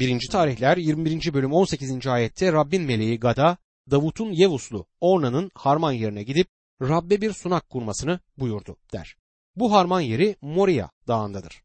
1. 0.00 0.28
tarihler 0.28 0.76
21. 0.76 1.34
bölüm 1.34 1.52
18. 1.52 2.06
ayette 2.06 2.52
Rabbin 2.52 2.82
meleği 2.82 3.20
Gada, 3.20 3.56
Davut'un 3.90 4.32
Yevuslu 4.32 4.86
Orna'nın 5.00 5.50
harman 5.54 5.92
yerine 5.92 6.22
gidip 6.22 6.48
Rabbe 6.82 7.20
bir 7.20 7.32
sunak 7.32 7.68
kurmasını 7.68 8.20
buyurdu 8.36 8.76
der. 8.92 9.16
Bu 9.56 9.72
harman 9.72 10.00
yeri 10.00 10.36
Moria 10.40 10.88
dağındadır. 11.08 11.62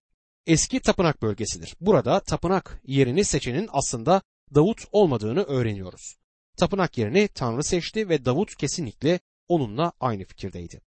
Eski 0.47 0.79
tapınak 0.79 1.21
bölgesidir. 1.21 1.75
Burada 1.81 2.19
tapınak 2.19 2.81
yerini 2.87 3.25
seçenin 3.25 3.69
aslında 3.71 4.21
Davut 4.55 4.85
olmadığını 4.91 5.43
öğreniyoruz. 5.43 6.17
Tapınak 6.57 6.97
yerini 6.97 7.27
Tanrı 7.27 7.63
seçti 7.63 8.09
ve 8.09 8.25
Davut 8.25 8.55
kesinlikle 8.55 9.19
onunla 9.47 9.91
aynı 9.99 10.23
fikirdeydi. 10.23 10.81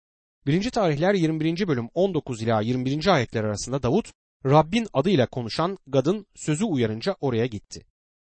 1. 0.47 0.71
tarihler 0.71 1.15
21. 1.15 1.69
bölüm 1.69 1.89
19 1.95 2.43
ila 2.43 2.61
21. 2.61 3.07
ayetler 3.07 3.45
arasında 3.45 3.83
Davut 3.83 4.13
Rabbin 4.45 4.89
adıyla 4.93 5.27
konuşan 5.27 5.79
Gad'ın 5.87 6.27
sözü 6.35 6.65
uyarınca 6.65 7.17
oraya 7.21 7.47
gitti. 7.47 7.87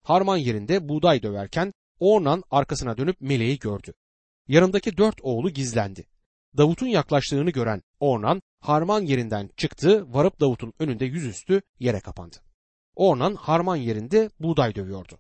Harman 0.03 0.37
yerinde 0.37 0.89
buğday 0.89 1.23
döverken 1.23 1.73
Ornan 1.99 2.43
arkasına 2.50 2.96
dönüp 2.96 3.21
meleği 3.21 3.59
gördü. 3.59 3.95
Yanındaki 4.49 4.96
dört 4.96 5.21
oğlu 5.23 5.50
gizlendi. 5.50 6.07
Davut'un 6.57 6.86
yaklaştığını 6.86 7.50
gören 7.50 7.82
Ornan 8.00 8.43
harman 8.61 9.03
yerinden 9.03 9.50
çıktı, 9.57 10.14
varıp 10.14 10.40
Davut'un 10.40 10.73
önünde 10.79 11.04
yüzüstü 11.04 11.63
yere 11.79 12.01
kapandı. 12.01 12.37
Ornan 12.96 13.35
harman 13.35 13.76
yerinde 13.76 14.31
buğday 14.40 14.75
dövüyordu. 14.75 15.18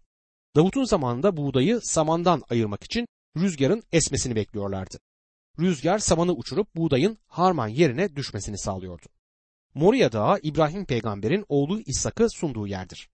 Davut'un 0.56 0.84
zamanında 0.84 1.36
buğdayı 1.36 1.80
samandan 1.82 2.42
ayırmak 2.50 2.84
için 2.84 3.06
rüzgarın 3.36 3.82
esmesini 3.92 4.36
bekliyorlardı. 4.36 4.98
Rüzgar 5.58 5.98
samanı 5.98 6.32
uçurup 6.32 6.76
buğdayın 6.76 7.18
harman 7.26 7.68
yerine 7.68 8.16
düşmesini 8.16 8.58
sağlıyordu. 8.58 9.06
Moria 9.74 10.12
Dağı 10.12 10.38
İbrahim 10.42 10.84
peygamberin 10.84 11.44
oğlu 11.48 11.80
İshak'ı 11.80 12.30
sunduğu 12.30 12.66
yerdir. 12.66 13.10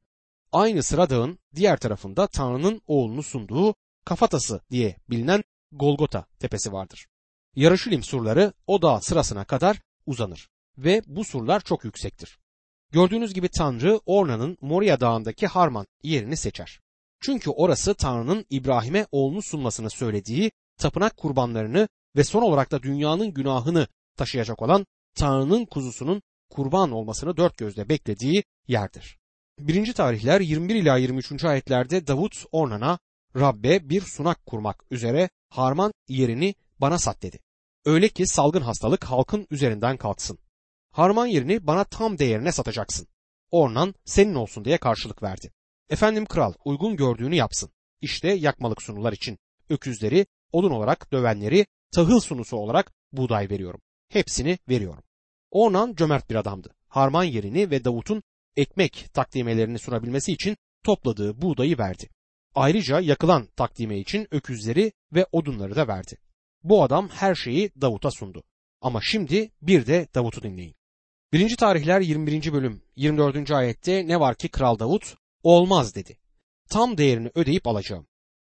Aynı 0.53 0.83
sıra 0.83 1.11
dağın 1.11 1.39
diğer 1.55 1.77
tarafında 1.79 2.27
Tanrı'nın 2.27 2.83
oğlunu 2.87 3.23
sunduğu 3.23 3.75
kafatası 4.05 4.61
diye 4.71 4.97
bilinen 5.11 5.45
Golgota 5.73 6.27
tepesi 6.39 6.73
vardır. 6.73 7.07
Yarışilim 7.57 8.03
surları 8.03 8.53
o 8.67 8.83
dağ 8.83 9.01
sırasına 9.01 9.45
kadar 9.45 9.81
uzanır 10.07 10.49
ve 10.79 11.03
bu 11.07 11.25
surlar 11.25 11.61
çok 11.61 11.85
yüksektir. 11.85 12.39
Gördüğünüz 12.93 13.35
gibi 13.35 13.49
Tanrı 13.49 14.01
Orna'nın 14.07 14.59
Moria 14.61 15.01
Dağı'ndaki 15.01 15.47
Harman 15.47 15.87
yerini 16.03 16.37
seçer. 16.37 16.81
Çünkü 17.21 17.51
orası 17.51 17.95
Tanrı'nın 17.95 18.45
İbrahim'e 18.51 19.07
oğlunu 19.13 19.43
sunmasını 19.43 19.91
söylediği 19.91 20.51
tapınak 20.79 21.17
kurbanlarını 21.17 21.89
ve 22.17 22.25
son 22.25 22.43
olarak 22.43 22.71
da 22.71 22.83
dünyanın 22.83 23.35
günahını 23.35 23.89
taşıyacak 24.17 24.63
olan 24.63 24.87
Tanrı'nın 25.15 25.65
kuzusunun 25.65 26.23
kurban 26.51 26.91
olmasını 26.91 27.37
dört 27.37 27.59
gözle 27.59 27.89
beklediği 27.89 28.45
yerdir. 28.69 29.19
1. 29.59 29.93
tarihler 29.93 30.41
21 30.41 30.75
ila 30.75 30.97
23. 30.97 31.45
ayetlerde 31.45 32.07
Davut 32.07 32.45
Ornan'a 32.53 32.99
Rabbe 33.37 33.89
bir 33.89 34.01
sunak 34.01 34.47
kurmak 34.47 34.85
üzere 34.91 35.31
harman 35.49 35.93
yerini 36.09 36.55
bana 36.81 36.99
sat 36.99 37.23
dedi. 37.23 37.39
Öyle 37.85 38.09
ki 38.09 38.27
salgın 38.27 38.63
hastalık 38.63 39.05
halkın 39.05 39.47
üzerinden 39.51 39.97
kalksın. 39.97 40.39
Harman 40.91 41.27
yerini 41.27 41.67
bana 41.67 41.85
tam 41.85 42.19
değerine 42.19 42.53
satacaksın. 42.53 43.09
Ornan 43.51 43.95
senin 44.05 44.35
olsun 44.35 44.65
diye 44.65 44.79
karşılık 44.79 45.23
verdi. 45.23 45.53
Efendim 45.91 46.27
kral 46.27 46.53
uygun 46.65 46.97
gördüğünü 46.97 47.35
yapsın. 47.35 47.71
İşte 48.01 48.29
yakmalık 48.29 48.83
sunular 48.83 49.13
için 49.13 49.39
öküzleri, 49.71 50.27
odun 50.53 50.71
olarak 50.71 51.13
dövenleri, 51.13 51.67
tahıl 51.95 52.21
sunusu 52.21 52.57
olarak 52.57 52.93
buğday 53.13 53.51
veriyorum. 53.51 53.81
Hepsini 54.09 54.59
veriyorum. 54.69 55.03
Ornan 55.51 55.95
cömert 55.95 56.31
bir 56.31 56.35
adamdı. 56.35 56.75
Harman 56.89 57.25
yerini 57.25 57.71
ve 57.71 57.85
Davut'un 57.85 58.23
ekmek 58.57 59.07
takdimelerini 59.13 59.79
sunabilmesi 59.79 60.33
için 60.33 60.57
topladığı 60.83 61.43
buğdayı 61.43 61.79
verdi. 61.79 62.09
Ayrıca 62.55 63.01
yakılan 63.01 63.47
takdime 63.57 63.99
için 63.99 64.29
öküzleri 64.31 64.93
ve 65.13 65.27
odunları 65.33 65.77
da 65.77 65.89
verdi. 65.89 66.17
Bu 66.65 66.83
adam 66.83 67.09
her 67.09 67.35
şeyi 67.35 67.71
Davut'a 67.81 68.11
sundu. 68.11 68.43
Ama 68.81 69.01
şimdi 69.03 69.51
bir 69.63 69.87
de 69.87 70.09
Davut'u 70.15 70.43
dinleyin. 70.43 70.77
1. 71.33 71.57
tarihler 71.57 72.01
21. 72.01 72.53
bölüm 72.53 72.83
24. 72.97 73.51
ayette 73.51 74.07
ne 74.07 74.21
var 74.21 74.35
ki 74.35 74.49
Kral 74.49 74.79
Davut 74.79 75.17
olmaz 75.43 75.95
dedi. 75.95 76.19
Tam 76.69 76.99
değerini 76.99 77.31
ödeyip 77.35 77.67
alacağım. 77.67 78.07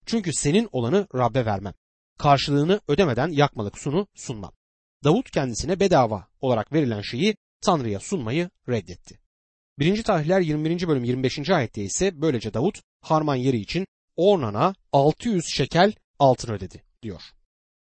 Çünkü 0.07 0.33
senin 0.33 0.69
olanı 0.73 1.07
Rabbe 1.15 1.45
vermem. 1.47 1.75
Karşılığını 2.19 2.81
ödemeden 2.89 3.29
yakmalık 3.29 3.79
sunu 3.79 4.07
sunmam. 4.15 4.53
Davut 5.05 5.31
kendisine 5.31 5.81
bedava 5.81 6.29
olarak 6.41 6.73
verilen 6.73 7.01
şeyi 7.01 7.37
Tanrı'ya 7.61 8.01
sunmayı 8.01 8.51
reddetti. 8.69 9.19
1. 9.79 10.03
tarihler 10.03 10.41
21. 10.41 10.89
bölüm 10.89 11.05
25. 11.05 11.51
ayette 11.51 11.83
ise 11.83 12.21
böylece 12.23 12.55
Davut 12.55 12.81
harman 13.01 13.37
yeri 13.37 13.57
için 13.57 13.87
Ornan'a 14.17 14.75
600 14.93 15.45
şekel 15.47 15.93
altın 16.19 16.53
ödedi 16.53 16.83
diyor. 17.03 17.23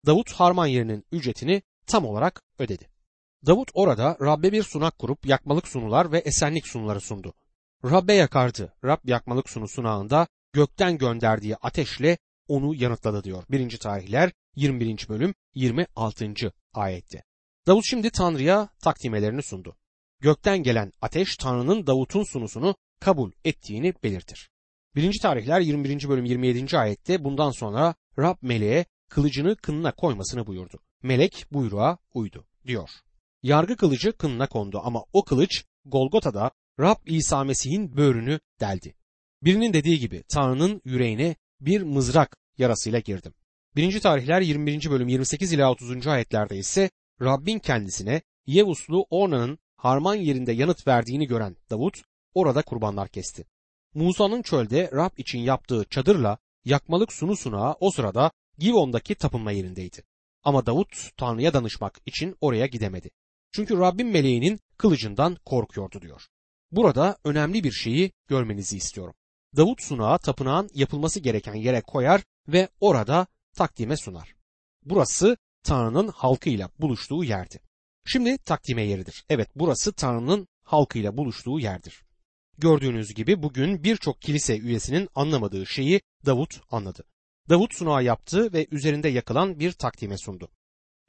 Davut 0.06 0.32
harman 0.32 0.68
yerinin 0.68 1.06
ücretini 1.12 1.62
tam 1.88 2.06
olarak 2.06 2.42
ödedi. 2.60 2.90
Davut 3.46 3.72
orada 3.74 4.18
Rabbe 4.22 4.52
bir 4.52 4.64
sunak 4.64 5.00
kurup 5.00 5.26
yakmalık 5.26 5.68
sunular 5.68 6.12
ve 6.12 6.20
esenlik 6.20 6.68
sunuları 6.68 7.02
sundu. 7.02 7.34
Rabbe 7.84 8.14
yakardı. 8.14 8.74
Rab 8.86 9.00
yakmalık 9.06 9.50
sunu 9.50 9.68
sunağında 9.68 10.28
gökten 10.54 10.98
gönderdiği 10.98 11.56
ateşle 11.56 12.18
onu 12.48 12.76
yanıtladı 12.76 13.24
diyor. 13.24 13.44
1. 13.50 13.78
tarihler 13.78 14.32
21. 14.56 15.10
bölüm 15.10 15.34
26. 15.56 16.34
ayette. 16.74 17.24
Davut 17.68 17.86
şimdi 17.86 18.10
Tanrı'ya 18.10 18.70
takdimelerini 18.80 19.44
sundu. 19.44 19.76
Gökten 20.20 20.64
gelen 20.64 20.92
ateş 21.02 21.36
Tanrı'nın 21.36 21.88
Davut'un 21.88 22.24
sunusunu 22.24 22.76
kabul 23.00 23.32
ettiğini 23.46 23.94
belirtir. 24.04 24.50
1. 24.96 25.20
tarihler 25.22 25.62
21. 25.62 26.10
bölüm 26.10 26.26
27. 26.26 26.78
ayette 26.78 27.24
bundan 27.24 27.52
sonra 27.52 27.96
Rab 28.20 28.36
meleğe 28.42 28.86
kılıcını 29.10 29.56
kınına 29.56 29.92
koymasını 29.92 30.48
buyurdu. 30.48 30.80
Melek 31.04 31.46
buyruğa 31.52 31.98
uydu 32.14 32.46
diyor. 32.68 32.90
Yargı 33.44 33.78
kılıcı 33.78 34.18
kınına 34.18 34.48
kondu 34.48 34.82
ama 34.84 35.04
o 35.14 35.24
kılıç 35.24 35.66
Golgota'da 35.86 36.52
Rab 36.80 36.98
İsa 37.06 37.44
Mesih'in 37.44 37.98
böğrünü 37.98 38.40
deldi. 38.60 38.96
Birinin 39.44 39.74
dediği 39.74 40.00
gibi 40.00 40.24
Tanrı'nın 40.24 40.82
yüreğine 40.86 41.36
bir 41.62 41.82
mızrak 41.82 42.38
yarasıyla 42.58 43.00
girdim. 43.00 43.34
1. 43.80 44.00
tarihler 44.00 44.42
21. 44.42 44.92
bölüm 44.92 45.08
28 45.08 45.54
ila 45.54 45.72
30. 45.72 46.08
ayetlerde 46.08 46.58
ise 46.58 46.90
Rabbin 47.22 47.60
kendisine 47.60 48.22
Yevuslu 48.46 49.06
Orna'nın 49.10 49.60
harman 49.78 50.16
yerinde 50.16 50.52
yanıt 50.52 50.88
verdiğini 50.88 51.28
gören 51.28 51.58
Davut 51.70 52.02
orada 52.34 52.62
kurbanlar 52.62 53.08
kesti. 53.08 53.46
Musa'nın 53.94 54.42
çölde 54.42 54.90
Rab 54.94 55.18
için 55.18 55.40
yaptığı 55.40 55.86
çadırla 55.90 56.38
yakmalık 56.66 57.14
sunu 57.14 57.36
sunağı 57.36 57.76
o 57.80 57.92
sırada 57.92 58.32
Givon'daki 58.58 59.16
tapınma 59.16 59.52
yerindeydi. 59.52 60.04
Ama 60.44 60.66
Davut 60.66 61.18
Tanrı'ya 61.18 61.54
danışmak 61.54 62.00
için 62.06 62.36
oraya 62.42 62.66
gidemedi. 62.66 63.10
Çünkü 63.52 63.78
Rabbin 63.78 64.08
meleğinin 64.08 64.60
kılıcından 64.78 65.38
korkuyordu 65.46 66.02
diyor. 66.02 66.28
Burada 66.72 67.18
önemli 67.24 67.64
bir 67.64 67.72
şeyi 67.72 68.12
görmenizi 68.28 68.78
istiyorum. 68.78 69.14
Davut 69.58 69.82
sunağı 69.82 70.20
tapınağın 70.20 70.70
yapılması 70.74 71.20
gereken 71.20 71.56
yere 71.56 71.82
koyar 71.82 72.24
ve 72.48 72.70
orada 72.80 73.28
takdime 73.56 73.98
sunar. 73.98 74.36
Burası 74.86 75.38
Tanrı'nın 75.64 76.08
halkıyla 76.08 76.70
buluştuğu 76.80 77.24
yerdi. 77.24 77.60
Şimdi 78.06 78.38
takdime 78.38 78.82
yeridir. 78.84 79.26
Evet 79.30 79.50
burası 79.56 79.94
Tanrı'nın 79.94 80.48
halkıyla 80.64 81.18
buluştuğu 81.18 81.60
yerdir. 81.60 82.04
Gördüğünüz 82.58 83.14
gibi 83.14 83.44
bugün 83.44 83.84
birçok 83.84 84.22
kilise 84.22 84.58
üyesinin 84.58 85.10
anlamadığı 85.16 85.66
şeyi 85.66 86.02
Davut 86.26 86.62
anladı. 86.72 87.04
Davut 87.50 87.74
sunağı 87.74 88.04
yaptı 88.04 88.54
ve 88.54 88.68
üzerinde 88.72 89.10
yakılan 89.10 89.60
bir 89.60 89.72
takdime 89.72 90.18
sundu. 90.18 90.50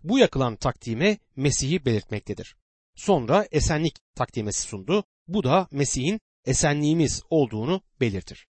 Bu 0.05 0.19
yakılan 0.19 0.57
takdime 0.57 1.19
Mesih'i 1.37 1.85
belirtmektedir. 1.85 2.57
Sonra 2.95 3.47
esenlik 3.51 3.97
takdimesi 4.15 4.63
sundu. 4.63 5.05
Bu 5.29 5.45
da 5.45 5.69
Mesih'in 5.71 6.21
esenliğimiz 6.45 7.23
olduğunu 7.31 7.83
belirtir. 8.01 8.47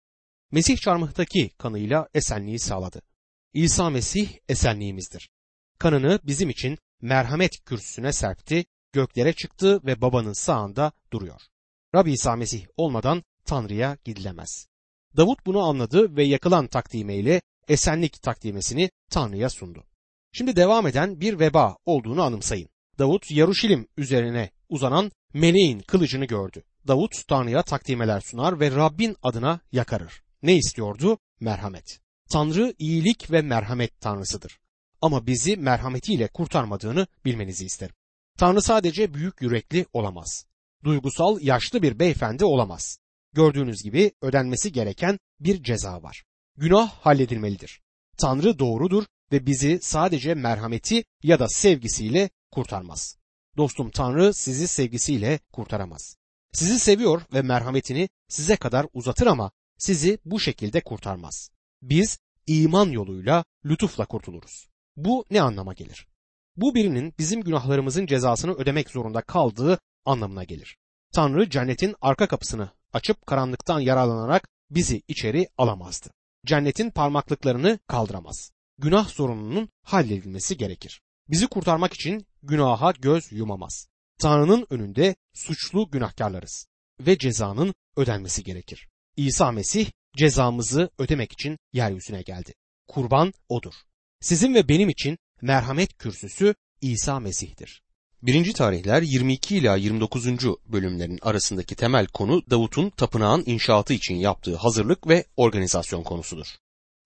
Mesih 0.51 0.77
çarmıhtaki 0.77 1.49
kanıyla 1.49 2.09
esenliği 2.13 2.59
sağladı. 2.59 3.01
İsa 3.53 3.89
Mesih 3.89 4.29
esenliğimizdir. 4.49 5.29
Kanını 5.79 6.19
bizim 6.23 6.49
için 6.49 6.77
merhamet 7.01 7.65
kürsüsüne 7.65 8.13
serpti, 8.13 8.65
göklere 8.93 9.33
çıktı 9.33 9.85
ve 9.85 10.01
babanın 10.01 10.33
sağında 10.33 10.91
duruyor. 11.13 11.41
Rabbi 11.95 12.11
İsa 12.11 12.35
Mesih 12.35 12.65
olmadan 12.77 13.23
Tanrı'ya 13.45 13.97
gidilemez. 14.05 14.67
Davut 15.17 15.45
bunu 15.45 15.61
anladı 15.61 16.15
ve 16.15 16.23
yakılan 16.23 16.67
takdimeyle 16.67 17.41
esenlik 17.67 18.21
takdimesini 18.21 18.89
Tanrı'ya 19.11 19.49
sundu. 19.49 19.83
Şimdi 20.31 20.55
devam 20.55 20.87
eden 20.87 21.21
bir 21.21 21.39
veba 21.39 21.77
olduğunu 21.85 22.23
anımsayın. 22.23 22.69
Davut 22.99 23.31
Yaruşilim 23.31 23.87
üzerine 23.97 24.51
uzanan 24.69 25.11
meleğin 25.33 25.79
kılıcını 25.79 26.25
gördü. 26.25 26.63
Davut 26.87 27.27
Tanrı'ya 27.27 27.63
takdimeler 27.63 28.21
sunar 28.21 28.59
ve 28.59 28.71
Rabbin 28.71 29.15
adına 29.23 29.59
yakarır. 29.71 30.23
Ne 30.43 30.55
istiyordu? 30.55 31.17
Merhamet. 31.39 31.99
Tanrı 32.29 32.73
iyilik 32.79 33.31
ve 33.31 33.41
merhamet 33.41 34.01
tanrısıdır. 34.01 34.59
Ama 35.01 35.27
bizi 35.27 35.57
merhametiyle 35.57 36.27
kurtarmadığını 36.27 37.07
bilmenizi 37.25 37.65
isterim. 37.65 37.95
Tanrı 38.37 38.61
sadece 38.61 39.13
büyük 39.13 39.41
yürekli 39.41 39.85
olamaz. 39.93 40.45
Duygusal 40.83 41.41
yaşlı 41.41 41.81
bir 41.81 41.99
beyefendi 41.99 42.45
olamaz. 42.45 42.97
gördüğünüz 43.33 43.83
gibi 43.83 44.11
ödenmesi 44.21 44.71
gereken 44.71 45.19
bir 45.39 45.63
ceza 45.63 46.03
var. 46.03 46.23
Günah 46.57 46.91
halledilmelidir. 46.91 47.81
Tanrı 48.17 48.59
doğrudur 48.59 49.03
ve 49.31 49.45
bizi 49.45 49.79
sadece 49.81 50.33
merhameti 50.33 51.03
ya 51.23 51.39
da 51.39 51.47
sevgisiyle 51.47 52.29
kurtarmaz. 52.51 53.17
Dostum 53.57 53.89
Tanrı 53.91 54.33
sizi 54.33 54.67
sevgisiyle 54.67 55.39
kurtaramaz. 55.53 56.15
Sizi 56.53 56.79
seviyor 56.79 57.21
ve 57.33 57.41
merhametini 57.41 58.09
size 58.27 58.55
kadar 58.55 58.85
uzatır 58.93 59.27
ama 59.27 59.51
sizi 59.77 60.19
bu 60.25 60.39
şekilde 60.39 60.81
kurtarmaz. 60.81 61.49
Biz 61.81 62.19
iman 62.47 62.89
yoluyla 62.89 63.45
lütufla 63.65 64.05
kurtuluruz. 64.05 64.67
Bu 64.97 65.25
ne 65.31 65.41
anlama 65.41 65.73
gelir? 65.73 66.07
Bu 66.55 66.75
birinin 66.75 67.13
bizim 67.19 67.41
günahlarımızın 67.41 68.05
cezasını 68.05 68.51
ödemek 68.53 68.89
zorunda 68.89 69.21
kaldığı 69.21 69.79
anlamına 70.05 70.43
gelir. 70.43 70.77
Tanrı 71.13 71.49
cennetin 71.49 71.95
arka 72.01 72.27
kapısını 72.27 72.69
açıp 72.93 73.25
karanlıktan 73.25 73.79
yararlanarak 73.79 74.49
bizi 74.69 75.03
içeri 75.07 75.47
alamazdı. 75.57 76.09
Cennetin 76.45 76.89
parmaklıklarını 76.89 77.79
kaldıramaz. 77.87 78.51
Günah 78.77 79.07
sorununun 79.07 79.69
halledilmesi 79.83 80.57
gerekir. 80.57 81.01
Bizi 81.29 81.47
kurtarmak 81.47 81.93
için 81.93 82.25
günaha 82.43 82.93
göz 83.01 83.31
yumamaz. 83.31 83.87
Tanrı'nın 84.19 84.67
önünde 84.69 85.15
suçlu 85.33 85.91
günahkarlarız 85.91 86.67
ve 86.99 87.17
cezanın 87.17 87.73
ödenmesi 87.95 88.43
gerekir. 88.43 88.89
İsa 89.15 89.51
Mesih 89.51 89.91
cezamızı 90.17 90.89
ödemek 90.99 91.31
için 91.31 91.57
yeryüzüne 91.73 92.21
geldi. 92.21 92.53
Kurban 92.87 93.33
odur. 93.49 93.73
Sizin 94.21 94.53
ve 94.53 94.69
benim 94.69 94.89
için 94.89 95.17
merhamet 95.41 95.97
kürsüsü 95.97 96.55
İsa 96.81 97.19
Mesih'tir. 97.19 97.81
1. 98.21 98.53
tarihler 98.53 99.01
22 99.01 99.57
ila 99.57 99.75
29. 99.75 100.27
bölümlerin 100.65 101.19
arasındaki 101.21 101.75
temel 101.75 102.07
konu 102.07 102.43
Davut'un 102.49 102.89
tapınağın 102.89 103.43
inşaatı 103.45 103.93
için 103.93 104.15
yaptığı 104.15 104.55
hazırlık 104.55 105.07
ve 105.07 105.25
organizasyon 105.37 106.03
konusudur. 106.03 106.47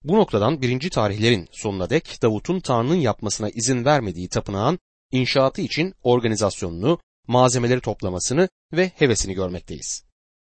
Bu 0.04 0.16
noktadan 0.16 0.62
1. 0.62 0.90
tarihlerin 0.90 1.48
sonuna 1.52 1.90
dek 1.90 2.22
Davut'un 2.22 2.60
Tanrı'nın 2.60 2.94
yapmasına 2.94 3.50
izin 3.50 3.84
vermediği 3.84 4.28
tapınağın 4.28 4.78
inşaatı 5.12 5.60
için 5.60 5.94
organizasyonunu, 6.02 6.98
malzemeleri 7.26 7.80
toplamasını 7.80 8.48
ve 8.72 8.92
hevesini 8.96 9.34
görmekteyiz. 9.34 10.03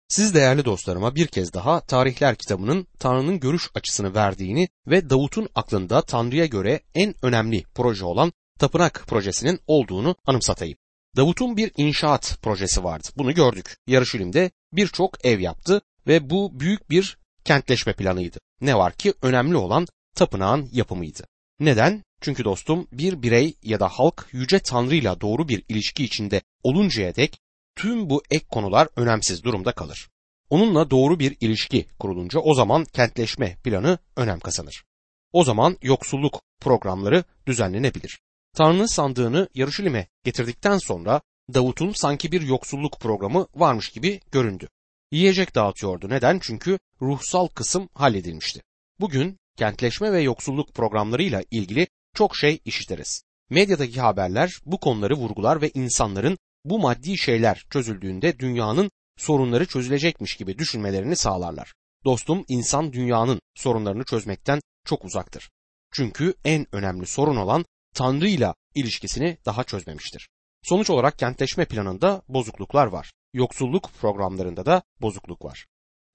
Siz 0.08 0.34
değerli 0.34 0.64
dostlarıma 0.64 1.14
bir 1.14 1.26
kez 1.26 1.52
daha 1.52 1.80
tarihler 1.80 2.36
kitabının 2.36 2.86
Tanrı'nın 2.98 3.40
görüş 3.40 3.70
açısını 3.74 4.14
verdiğini 4.14 4.68
ve 4.86 5.10
Davut'un 5.10 5.48
aklında 5.54 6.02
Tanrı'ya 6.02 6.46
göre 6.46 6.80
en 6.94 7.14
önemli 7.22 7.64
proje 7.74 8.04
olan 8.04 8.32
tapınak 8.58 9.04
projesinin 9.06 9.60
olduğunu 9.66 10.16
anımsatayım. 10.26 10.78
Davut'un 11.16 11.56
bir 11.56 11.72
inşaat 11.76 12.38
projesi 12.42 12.84
vardı. 12.84 13.08
Bunu 13.16 13.34
gördük. 13.34 13.76
Yarışilim'de 13.86 14.50
birçok 14.72 15.24
ev 15.24 15.40
yaptı 15.40 15.80
ve 16.06 16.30
bu 16.30 16.60
büyük 16.60 16.90
bir 16.90 17.18
kentleşme 17.44 17.92
planıydı. 17.92 18.38
Ne 18.60 18.78
var 18.78 18.92
ki 18.92 19.14
önemli 19.22 19.56
olan 19.56 19.86
tapınağın 20.14 20.68
yapımıydı. 20.72 21.24
Neden? 21.60 22.02
Çünkü 22.20 22.44
dostum 22.44 22.88
bir 22.92 23.22
birey 23.22 23.54
ya 23.62 23.80
da 23.80 23.88
halk 23.88 24.28
yüce 24.32 24.58
Tanrı'yla 24.58 25.20
doğru 25.20 25.48
bir 25.48 25.62
ilişki 25.68 26.04
içinde 26.04 26.42
oluncaya 26.62 27.16
dek 27.16 27.40
tüm 27.78 28.10
bu 28.10 28.22
ek 28.30 28.46
konular 28.50 28.88
önemsiz 28.96 29.44
durumda 29.44 29.72
kalır. 29.72 30.08
Onunla 30.50 30.90
doğru 30.90 31.18
bir 31.18 31.36
ilişki 31.40 31.86
kurulunca 31.98 32.40
o 32.40 32.54
zaman 32.54 32.84
kentleşme 32.84 33.56
planı 33.64 33.98
önem 34.16 34.40
kazanır. 34.40 34.84
O 35.32 35.44
zaman 35.44 35.76
yoksulluk 35.82 36.42
programları 36.60 37.24
düzenlenebilir. 37.46 38.20
Tanrı'nın 38.56 38.86
sandığını 38.86 39.48
Yarışilim'e 39.54 40.06
getirdikten 40.24 40.78
sonra 40.78 41.20
Davut'un 41.54 41.92
sanki 41.92 42.32
bir 42.32 42.40
yoksulluk 42.40 43.00
programı 43.00 43.46
varmış 43.54 43.88
gibi 43.88 44.20
göründü. 44.32 44.68
Yiyecek 45.12 45.54
dağıtıyordu. 45.54 46.08
Neden? 46.08 46.38
Çünkü 46.42 46.78
ruhsal 47.02 47.46
kısım 47.48 47.88
halledilmişti. 47.94 48.62
Bugün 49.00 49.38
kentleşme 49.56 50.12
ve 50.12 50.20
yoksulluk 50.20 50.74
programlarıyla 50.74 51.42
ilgili 51.50 51.86
çok 52.14 52.36
şey 52.36 52.60
işitiriz. 52.64 53.22
Medyadaki 53.50 54.00
haberler 54.00 54.50
bu 54.66 54.80
konuları 54.80 55.14
vurgular 55.14 55.62
ve 55.62 55.70
insanların 55.74 56.38
bu 56.64 56.78
maddi 56.78 57.18
şeyler 57.18 57.66
çözüldüğünde 57.70 58.38
dünyanın 58.38 58.90
sorunları 59.16 59.66
çözülecekmiş 59.66 60.36
gibi 60.36 60.58
düşünmelerini 60.58 61.16
sağlarlar. 61.16 61.74
Dostum 62.04 62.44
insan 62.48 62.92
dünyanın 62.92 63.40
sorunlarını 63.54 64.04
çözmekten 64.04 64.60
çok 64.84 65.04
uzaktır. 65.04 65.50
Çünkü 65.92 66.34
en 66.44 66.66
önemli 66.72 67.06
sorun 67.06 67.36
olan 67.36 67.64
Tanrı 67.94 68.28
ile 68.28 68.54
ilişkisini 68.74 69.38
daha 69.46 69.64
çözmemiştir. 69.64 70.28
Sonuç 70.62 70.90
olarak 70.90 71.18
kentleşme 71.18 71.64
planında 71.64 72.22
bozukluklar 72.28 72.86
var. 72.86 73.12
Yoksulluk 73.34 73.90
programlarında 74.00 74.66
da 74.66 74.82
bozukluk 75.00 75.44
var. 75.44 75.66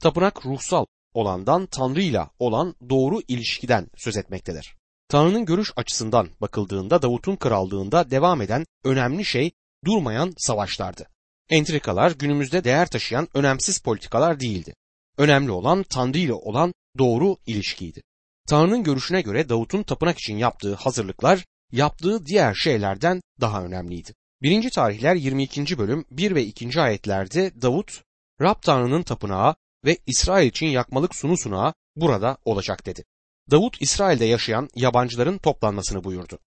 Tapınak 0.01 0.45
ruhsal 0.45 0.85
olandan 1.13 1.65
Tanrı 1.65 2.01
ile 2.01 2.27
olan 2.39 2.75
doğru 2.89 3.21
ilişkiden 3.27 3.87
söz 3.95 4.17
etmektedir. 4.17 4.75
Tanrı'nın 5.07 5.45
görüş 5.45 5.71
açısından 5.75 6.29
bakıldığında 6.41 7.01
Davut'un 7.01 7.35
krallığında 7.35 8.11
devam 8.11 8.41
eden 8.41 8.65
önemli 8.83 9.25
şey 9.25 9.51
durmayan 9.85 10.33
savaşlardı. 10.38 11.07
Entrikalar 11.50 12.12
günümüzde 12.12 12.63
değer 12.63 12.88
taşıyan 12.88 13.27
önemsiz 13.33 13.80
politikalar 13.80 14.39
değildi. 14.39 14.74
Önemli 15.18 15.51
olan 15.51 15.83
Tanrı 15.83 16.18
ile 16.18 16.33
olan 16.33 16.74
doğru 16.97 17.38
ilişkiydi. 17.45 18.01
Tanrı'nın 18.47 18.83
görüşüne 18.83 19.21
göre 19.21 19.50
Davut'un 19.50 19.83
tapınak 19.83 20.19
için 20.19 20.38
yaptığı 20.38 20.75
hazırlıklar 20.75 21.45
yaptığı 21.71 22.25
diğer 22.25 22.53
şeylerden 22.53 23.21
daha 23.41 23.63
önemliydi. 23.63 24.13
1. 24.41 24.69
tarihler 24.69 25.15
22. 25.15 25.77
bölüm 25.77 26.06
1 26.12 26.36
ve 26.36 26.44
2. 26.44 26.81
ayetlerde 26.81 27.62
Davut, 27.62 28.01
Rab 28.41 28.62
Tanrı'nın 28.62 29.03
tapınağı 29.03 29.56
ve 29.86 29.97
İsrail 30.07 30.47
için 30.47 30.68
yakmalık 30.68 31.15
sunu 31.15 31.38
sunağı 31.38 31.74
burada 31.95 32.38
olacak 32.45 32.86
dedi. 32.86 33.03
Davut 33.51 33.81
İsrail'de 33.81 34.25
yaşayan 34.25 34.69
yabancıların 34.75 35.38
toplanmasını 35.38 36.03
buyurdu. 36.03 36.39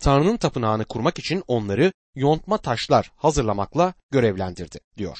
Tanrı'nın 0.00 0.36
tapınağını 0.36 0.84
kurmak 0.84 1.18
için 1.18 1.42
onları 1.46 1.92
yontma 2.14 2.58
taşlar 2.58 3.12
hazırlamakla 3.16 3.94
görevlendirdi 4.10 4.78
diyor. 4.96 5.18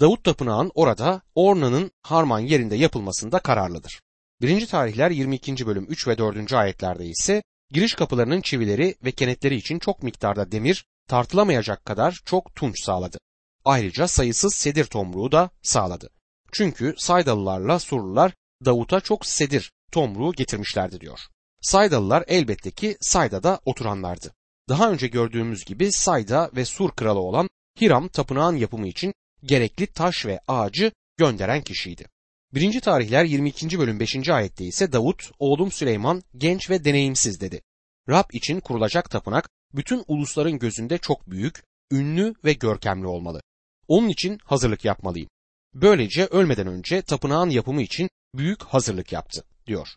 Davut 0.00 0.24
tapınağın 0.24 0.70
orada 0.74 1.22
Orna'nın 1.34 1.90
Harman 2.02 2.40
yerinde 2.40 2.76
yapılmasında 2.76 3.38
kararlıdır. 3.38 4.00
1. 4.42 4.66
tarihler 4.66 5.10
22. 5.10 5.66
bölüm 5.66 5.86
3 5.88 6.08
ve 6.08 6.18
4. 6.18 6.52
ayetlerde 6.52 7.06
ise 7.06 7.42
giriş 7.72 7.94
kapılarının 7.94 8.40
çivileri 8.40 8.94
ve 9.04 9.12
kenetleri 9.12 9.56
için 9.56 9.78
çok 9.78 10.02
miktarda 10.02 10.52
demir 10.52 10.84
tartılamayacak 11.08 11.84
kadar 11.84 12.20
çok 12.24 12.54
tunç 12.54 12.84
sağladı. 12.84 13.18
Ayrıca 13.64 14.08
sayısız 14.08 14.54
sedir 14.54 14.84
tomruğu 14.84 15.32
da 15.32 15.50
sağladı. 15.62 16.10
Çünkü 16.52 16.94
Saydalılarla 16.98 17.78
Surlular 17.78 18.32
Davut'a 18.64 19.00
çok 19.00 19.26
sedir 19.26 19.72
tomruğu 19.92 20.32
getirmişlerdi 20.32 21.00
diyor. 21.00 21.20
Saydalılar 21.60 22.24
elbette 22.26 22.70
ki 22.70 22.96
Sayda'da 23.00 23.60
oturanlardı. 23.64 24.34
Daha 24.68 24.90
önce 24.90 25.06
gördüğümüz 25.06 25.64
gibi 25.64 25.92
Sayda 25.92 26.50
ve 26.56 26.64
Sur 26.64 26.90
kralı 26.90 27.18
olan 27.18 27.48
Hiram 27.80 28.08
tapınağın 28.08 28.56
yapımı 28.56 28.88
için 28.88 29.14
gerekli 29.42 29.86
taş 29.86 30.26
ve 30.26 30.40
ağacı 30.48 30.92
gönderen 31.16 31.62
kişiydi. 31.62 32.06
1. 32.54 32.80
tarihler 32.80 33.24
22. 33.24 33.78
bölüm 33.78 34.00
5. 34.00 34.28
ayette 34.28 34.64
ise 34.64 34.92
Davut, 34.92 35.30
oğlum 35.38 35.72
Süleyman 35.72 36.22
genç 36.36 36.70
ve 36.70 36.84
deneyimsiz 36.84 37.40
dedi. 37.40 37.62
Rab 38.08 38.24
için 38.32 38.60
kurulacak 38.60 39.10
tapınak 39.10 39.48
bütün 39.74 40.04
ulusların 40.06 40.58
gözünde 40.58 40.98
çok 40.98 41.30
büyük, 41.30 41.64
ünlü 41.92 42.34
ve 42.44 42.52
görkemli 42.52 43.06
olmalı. 43.06 43.42
Onun 43.88 44.08
için 44.08 44.38
hazırlık 44.44 44.84
yapmalıyım. 44.84 45.28
Böylece 45.74 46.26
ölmeden 46.26 46.66
önce 46.66 47.02
tapınağın 47.02 47.50
yapımı 47.50 47.82
için 47.82 48.10
büyük 48.34 48.62
hazırlık 48.62 49.12
yaptı, 49.12 49.44
diyor. 49.66 49.88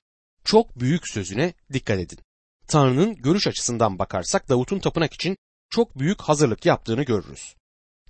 Çok 0.45 0.79
büyük 0.79 1.07
sözüne 1.07 1.53
dikkat 1.74 2.00
edin. 2.00 2.19
Tanrı'nın 2.67 3.15
görüş 3.15 3.48
açısından 3.48 4.00
bakarsak 4.00 4.50
Davut'un 4.50 4.79
tapınak 4.79 5.13
için 5.13 5.38
çok 5.69 6.00
büyük 6.00 6.21
hazırlık 6.21 6.65
yaptığını 6.65 7.03
görürüz. 7.03 7.55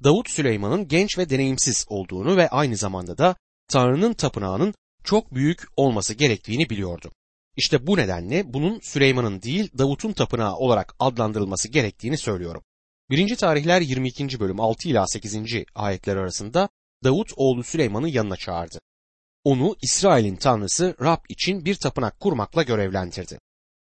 Davut 0.03 0.29
Süleyman'ın 0.29 0.87
genç 0.87 1.17
ve 1.17 1.29
deneyimsiz 1.29 1.85
olduğunu 1.89 2.37
ve 2.37 2.49
aynı 2.49 2.77
zamanda 2.77 3.17
da 3.17 3.35
Tanrı'nın 3.67 4.13
tapınağının 4.13 4.73
çok 5.03 5.35
büyük 5.35 5.63
olması 5.77 6.13
gerektiğini 6.13 6.69
biliyordu. 6.69 7.11
İşte 7.57 7.87
bu 7.87 7.97
nedenle 7.97 8.53
bunun 8.53 8.79
Süleyman'ın 8.79 9.41
değil 9.41 9.69
Davut'un 9.77 10.13
tapınağı 10.13 10.55
olarak 10.55 10.95
adlandırılması 10.99 11.69
gerektiğini 11.69 12.17
söylüyorum. 12.17 12.63
1. 13.09 13.35
tarihler 13.35 13.81
22. 13.81 14.39
bölüm 14.39 14.59
6 14.59 14.89
ila 14.89 15.07
8. 15.07 15.37
ayetler 15.75 16.15
arasında 16.15 16.69
Davut 17.03 17.31
oğlu 17.35 17.63
Süleyman'ı 17.63 18.09
yanına 18.09 18.35
çağırdı. 18.37 18.79
Onu 19.43 19.75
İsrail'in 19.81 20.35
tanrısı 20.35 20.95
Rab 21.01 21.19
için 21.29 21.65
bir 21.65 21.75
tapınak 21.75 22.19
kurmakla 22.19 22.63
görevlendirdi. 22.63 23.39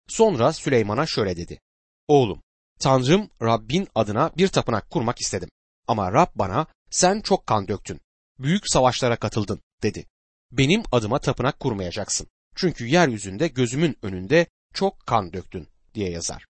Sonra 0.08 0.54
Süleyman'a 0.54 1.06
şöyle 1.06 1.38
dedi. 1.38 1.60
Oğlum, 2.08 2.42
Tanrım 2.80 3.30
Rabbin 3.42 3.88
adına 3.96 4.32
bir 4.38 4.48
tapınak 4.48 4.90
kurmak 4.90 5.22
istedim. 5.22 5.50
Ama 5.88 6.14
Rab 6.14 6.28
bana 6.36 6.68
sen 6.90 7.22
çok 7.22 7.48
kan 7.48 7.68
döktün, 7.68 8.00
büyük 8.40 8.70
savaşlara 8.70 9.16
katıldın 9.16 9.62
dedi. 9.84 10.06
Benim 10.52 10.84
adıma 10.92 11.20
tapınak 11.20 11.60
kurmayacaksın. 11.60 12.28
Çünkü 12.56 12.86
yeryüzünde 12.86 13.48
gözümün 13.48 13.98
önünde 14.02 14.48
çok 14.74 15.06
kan 15.08 15.34
döktün 15.34 15.68
diye 15.94 16.10
yazar. 16.10 16.46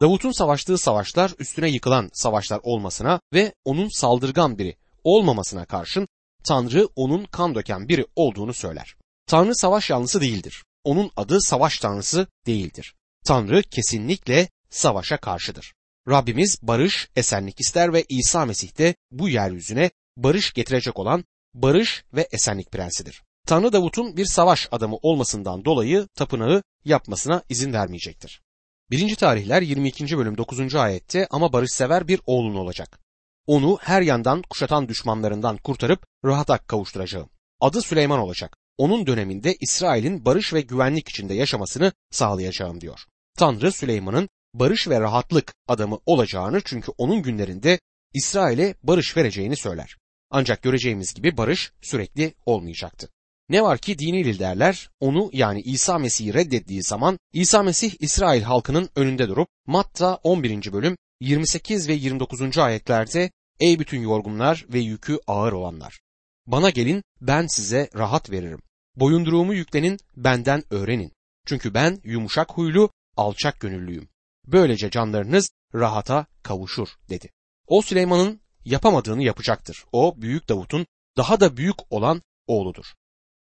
Davut'un 0.00 0.32
savaştığı 0.32 0.78
savaşlar 0.78 1.34
üstüne 1.38 1.70
yıkılan 1.70 2.10
savaşlar 2.12 2.60
olmasına 2.62 3.20
ve 3.32 3.54
onun 3.64 3.88
saldırgan 3.88 4.58
biri 4.58 4.76
olmamasına 5.04 5.64
karşın 5.64 6.08
Tanrı 6.48 6.88
onun 6.96 7.24
kan 7.24 7.54
döken 7.54 7.88
biri 7.88 8.06
olduğunu 8.16 8.54
söyler. 8.54 8.96
Tanrı 9.26 9.56
savaş 9.56 9.90
yanlısı 9.90 10.20
değildir. 10.20 10.64
Onun 10.84 11.10
adı 11.16 11.40
savaş 11.40 11.78
tanrısı 11.78 12.26
değildir. 12.46 12.94
Tanrı 13.24 13.62
kesinlikle 13.62 14.48
savaşa 14.70 15.16
karşıdır. 15.16 15.74
Rabbimiz 16.08 16.58
barış, 16.62 17.08
esenlik 17.16 17.60
ister 17.60 17.92
ve 17.92 18.04
İsa 18.08 18.44
Mesih 18.44 18.78
de 18.78 18.94
bu 19.10 19.28
yeryüzüne 19.28 19.90
barış 20.16 20.52
getirecek 20.52 20.98
olan 20.98 21.24
barış 21.54 22.04
ve 22.12 22.28
esenlik 22.32 22.72
prensidir. 22.72 23.22
Tanrı 23.46 23.72
Davut'un 23.72 24.16
bir 24.16 24.26
savaş 24.26 24.68
adamı 24.70 24.96
olmasından 25.02 25.64
dolayı 25.64 26.06
tapınağı 26.14 26.62
yapmasına 26.84 27.42
izin 27.48 27.72
vermeyecektir. 27.72 28.42
1. 28.90 29.14
tarihler 29.16 29.62
22. 29.62 30.18
bölüm 30.18 30.38
9. 30.38 30.74
ayette 30.74 31.26
ama 31.30 31.52
barışsever 31.52 32.08
bir 32.08 32.20
oğlun 32.26 32.54
olacak. 32.54 33.05
Onu 33.46 33.78
her 33.80 34.02
yandan 34.02 34.42
kuşatan 34.50 34.88
düşmanlarından 34.88 35.56
kurtarıp 35.56 36.06
rahata 36.24 36.58
kavuşturacağım. 36.58 37.28
Adı 37.60 37.82
Süleyman 37.82 38.20
olacak. 38.20 38.56
Onun 38.78 39.06
döneminde 39.06 39.56
İsrail'in 39.60 40.24
barış 40.24 40.54
ve 40.54 40.60
güvenlik 40.60 41.08
içinde 41.08 41.34
yaşamasını 41.34 41.92
sağlayacağım 42.10 42.80
diyor. 42.80 43.00
Tanrı 43.38 43.72
Süleyman'ın 43.72 44.28
barış 44.54 44.88
ve 44.88 45.00
rahatlık 45.00 45.54
adamı 45.68 45.98
olacağını 46.06 46.60
çünkü 46.64 46.92
onun 46.98 47.22
günlerinde 47.22 47.78
İsrail'e 48.14 48.74
barış 48.82 49.16
vereceğini 49.16 49.56
söyler. 49.56 49.96
Ancak 50.30 50.62
göreceğimiz 50.62 51.14
gibi 51.14 51.36
barış 51.36 51.72
sürekli 51.82 52.34
olmayacaktı. 52.46 53.08
Ne 53.48 53.62
var 53.62 53.78
ki 53.78 53.98
dini 53.98 54.24
liderler 54.24 54.90
onu 55.00 55.30
yani 55.32 55.60
İsa 55.60 55.98
Mesih'i 55.98 56.34
reddettiği 56.34 56.82
zaman 56.82 57.18
İsa 57.32 57.62
Mesih 57.62 57.94
İsrail 58.00 58.42
halkının 58.42 58.88
önünde 58.96 59.28
durup 59.28 59.48
Matta 59.66 60.14
11. 60.14 60.72
bölüm 60.72 60.96
28 61.20 61.88
ve 61.88 61.92
29. 61.92 62.58
ayetlerde 62.58 63.30
Ey 63.60 63.78
bütün 63.78 64.00
yorgunlar 64.00 64.66
ve 64.68 64.78
yükü 64.78 65.18
ağır 65.26 65.52
olanlar 65.52 66.00
bana 66.46 66.70
gelin 66.70 67.02
ben 67.20 67.46
size 67.46 67.90
rahat 67.94 68.30
veririm. 68.30 68.62
Boyunduruğumu 68.96 69.54
yüklenin 69.54 69.98
benden 70.16 70.64
öğrenin. 70.70 71.12
Çünkü 71.46 71.74
ben 71.74 72.00
yumuşak 72.04 72.52
huylu 72.52 72.90
alçak 73.16 73.60
gönüllüyüm. 73.60 74.08
Böylece 74.46 74.90
canlarınız 74.90 75.50
rahata 75.74 76.26
kavuşur 76.42 76.88
dedi. 77.08 77.30
O 77.66 77.82
Süleyman'ın 77.82 78.40
yapamadığını 78.64 79.22
yapacaktır. 79.22 79.84
O 79.92 80.14
büyük 80.22 80.48
Davut'un 80.48 80.86
daha 81.16 81.40
da 81.40 81.56
büyük 81.56 81.92
olan 81.92 82.22
oğludur. 82.46 82.84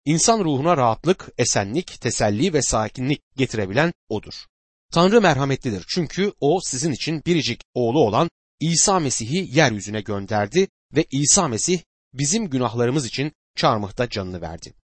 İnsan 0.04 0.44
ruhuna 0.44 0.76
rahatlık, 0.76 1.28
esenlik, 1.38 2.00
teselli 2.00 2.52
ve 2.52 2.62
sakinlik 2.62 3.20
getirebilen 3.36 3.92
odur. 4.08 4.46
Tanrı 4.92 5.20
merhametlidir 5.20 5.84
çünkü 5.88 6.32
o 6.40 6.60
sizin 6.62 6.92
için 6.92 7.22
biricik 7.26 7.60
oğlu 7.74 7.98
olan 7.98 8.30
İsa 8.62 9.00
Mesih'i 9.00 9.58
yeryüzüne 9.58 10.00
gönderdi 10.00 10.68
ve 10.96 11.06
İsa 11.10 11.48
Mesih 11.48 11.80
bizim 12.12 12.50
günahlarımız 12.50 13.06
için 13.06 13.32
çarmıhta 13.56 14.08
canını 14.08 14.40
verdi. 14.40 14.74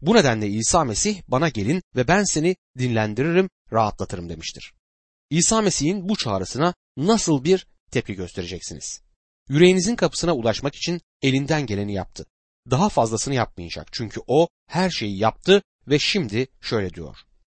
Bu 0.00 0.14
nedenle 0.14 0.48
İsa 0.48 0.84
Mesih 0.84 1.22
bana 1.28 1.48
gelin 1.48 1.82
ve 1.96 2.08
ben 2.08 2.24
seni 2.24 2.56
dinlendiririm, 2.78 3.50
rahatlatırım 3.72 4.28
demiştir. 4.28 4.72
İsa 5.30 5.60
Mesih'in 5.62 6.08
bu 6.08 6.16
çağrısına 6.16 6.74
nasıl 6.96 7.44
bir 7.44 7.66
tepki 7.90 8.14
göstereceksiniz? 8.14 9.00
Yüreğinizin 9.48 9.96
kapısına 9.96 10.32
ulaşmak 10.32 10.74
için 10.74 11.00
elinden 11.22 11.66
geleni 11.66 11.94
yaptı. 11.94 12.26
Daha 12.70 12.88
fazlasını 12.88 13.34
yapmayacak 13.34 13.88
çünkü 13.92 14.20
o 14.26 14.48
her 14.66 14.90
şeyi 14.90 15.18
yaptı 15.18 15.62
ve 15.88 15.98
şimdi 15.98 16.46
şöyle 16.60 16.94
diyor. 16.94 17.16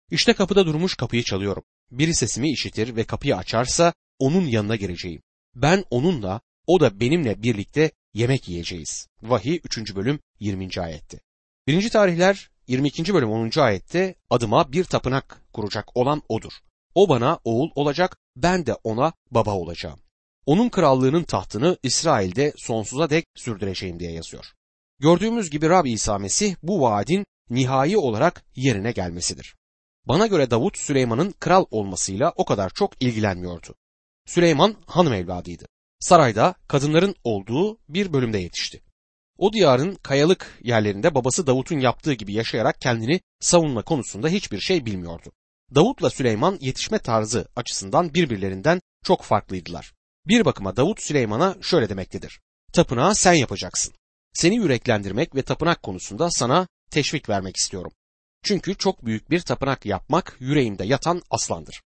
İşte 0.10 0.34
kapıda 0.34 0.66
durmuş 0.66 0.96
kapıyı 0.96 1.24
çalıyorum. 1.24 1.64
Biri 1.92 2.16
sesimi 2.16 2.52
işitir 2.52 2.96
ve 2.96 3.04
kapıyı 3.04 3.38
açarsa 3.38 3.94
onun 4.20 4.46
yanına 4.46 4.76
gireceğim. 4.76 5.22
Ben 5.56 5.86
onunla, 5.90 6.42
o 6.68 6.80
da 6.80 7.00
benimle 7.00 7.44
birlikte 7.44 7.92
yemek 8.14 8.50
yiyeceğiz. 8.50 9.08
Vahiy 9.22 9.60
3. 9.64 9.96
bölüm 9.96 10.20
20. 10.40 10.70
ayette. 10.82 11.20
1. 11.68 11.90
tarihler 11.90 12.50
22. 12.68 13.14
bölüm 13.14 13.30
10. 13.30 13.60
ayette 13.60 14.16
adıma 14.30 14.72
bir 14.72 14.84
tapınak 14.84 15.42
kuracak 15.54 15.98
olan 15.98 16.22
odur. 16.30 16.52
O 16.96 17.10
bana 17.10 17.40
oğul 17.44 17.70
olacak, 17.76 18.18
ben 18.36 18.66
de 18.66 18.74
ona 18.84 19.14
baba 19.32 19.56
olacağım. 19.56 20.00
Onun 20.46 20.70
krallığının 20.70 21.24
tahtını 21.24 21.78
İsrail'de 21.84 22.54
sonsuza 22.58 23.10
dek 23.10 23.26
sürdüreceğim 23.36 24.00
diye 24.00 24.12
yazıyor. 24.12 24.46
Gördüğümüz 25.00 25.50
gibi 25.50 25.70
Rab 25.70 25.86
İsa 25.86 26.18
Mesih 26.18 26.56
bu 26.64 26.82
vaadin 26.82 27.26
nihai 27.50 27.98
olarak 27.98 28.44
yerine 28.56 28.92
gelmesidir. 28.92 29.56
Bana 30.06 30.28
göre 30.28 30.52
Davut 30.52 30.78
Süleyman'ın 30.78 31.32
kral 31.40 31.66
olmasıyla 31.72 32.34
o 32.36 32.46
kadar 32.46 32.70
çok 32.70 33.04
ilgilenmiyordu. 33.04 33.76
Süleyman 34.26 34.76
hanım 34.86 35.14
evladıydı. 35.14 35.66
Sarayda 36.00 36.56
kadınların 36.68 37.16
olduğu 37.24 37.78
bir 37.90 38.14
bölümde 38.14 38.38
yetişti. 38.38 38.82
O 39.38 39.54
diyarın 39.54 39.96
kayalık 39.96 40.60
yerlerinde 40.64 41.16
babası 41.16 41.48
Davut'un 41.48 41.80
yaptığı 41.80 42.14
gibi 42.14 42.34
yaşayarak 42.34 42.82
kendini 42.82 43.22
savunma 43.40 43.82
konusunda 43.82 44.28
hiçbir 44.30 44.60
şey 44.60 44.86
bilmiyordu. 44.86 45.32
Davut'la 45.76 46.10
Süleyman 46.10 46.58
yetişme 46.62 47.00
tarzı 47.00 47.48
açısından 47.56 48.14
birbirlerinden 48.14 48.82
çok 49.04 49.24
farklıydılar. 49.24 49.94
Bir 50.28 50.46
bakıma 50.46 50.76
Davut 50.76 51.02
Süleyman'a 51.02 51.56
şöyle 51.62 51.90
demektedir. 51.90 52.42
Tapınağı 52.74 53.16
sen 53.16 53.34
yapacaksın. 53.34 53.94
Seni 54.34 54.56
yüreklendirmek 54.56 55.36
ve 55.36 55.42
tapınak 55.42 55.84
konusunda 55.84 56.32
sana 56.32 56.68
teşvik 56.92 57.30
vermek 57.30 57.58
istiyorum. 57.58 57.92
Çünkü 58.44 58.76
çok 58.76 59.06
büyük 59.06 59.30
bir 59.30 59.40
tapınak 59.40 59.86
yapmak 59.86 60.38
yüreğimde 60.40 60.86
yatan 60.86 61.22
aslandır. 61.30 61.82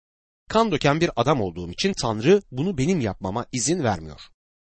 Kan 0.50 0.71
döken 0.71 1.01
bir 1.01 1.12
adam 1.15 1.41
olduğum 1.41 1.71
için 1.71 1.93
Tanrı 1.93 2.41
bunu 2.51 2.77
benim 2.77 3.01
yapmama 3.01 3.45
izin 3.51 3.83
vermiyor. 3.83 4.21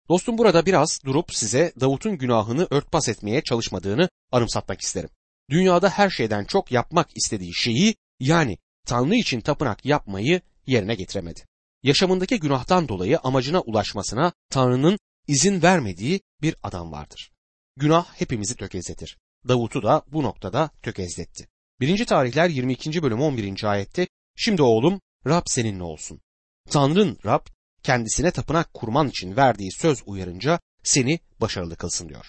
Dostum 0.10 0.38
burada 0.38 0.66
biraz 0.66 1.00
durup 1.06 1.34
size 1.34 1.74
Davut'un 1.80 2.18
günahını 2.18 2.68
örtbas 2.70 3.10
etmeye 3.10 3.44
çalışmadığını 3.44 4.10
anımsatmak 4.32 4.82
isterim. 4.82 5.10
Dünyada 5.50 5.90
her 5.90 6.10
şeyden 6.10 6.46
çok 6.46 6.72
yapmak 6.72 7.18
istediği 7.18 7.56
şeyi 7.56 7.96
yani 8.20 8.58
Tanrı 8.86 9.16
için 9.16 9.42
tapınak 9.42 9.86
yapmayı 9.86 10.42
yerine 10.68 10.96
getiremedi. 10.96 11.46
Yaşamındaki 11.84 12.40
günahtan 12.40 12.88
dolayı 12.88 13.20
amacına 13.20 13.62
ulaşmasına 13.62 14.34
Tanrı'nın 14.50 14.98
izin 15.28 15.62
vermediği 15.62 16.22
bir 16.42 16.56
adam 16.64 16.92
vardır. 16.92 17.32
Günah 17.78 18.06
hepimizi 18.16 18.56
tökezletir. 18.56 19.18
Davut'u 19.48 19.84
da 19.84 20.04
bu 20.08 20.24
noktada 20.24 20.70
tökezletti. 20.84 21.48
1. 21.80 22.06
tarihler 22.06 22.50
22. 22.50 23.04
bölüm 23.04 23.22
11. 23.22 23.64
ayette 23.64 24.08
Şimdi 24.36 24.62
oğlum 24.62 25.02
Rab 25.28 25.44
seninle 25.46 25.84
olsun. 25.84 26.22
Tanrın 26.70 27.18
Rab 27.26 27.46
kendisine 27.84 28.32
tapınak 28.32 28.74
kurman 28.74 29.10
için 29.10 29.36
verdiği 29.36 29.72
söz 29.72 30.04
uyarınca 30.06 30.60
seni 30.84 31.20
başarılı 31.42 31.76
kılsın 31.76 32.10
diyor. 32.10 32.26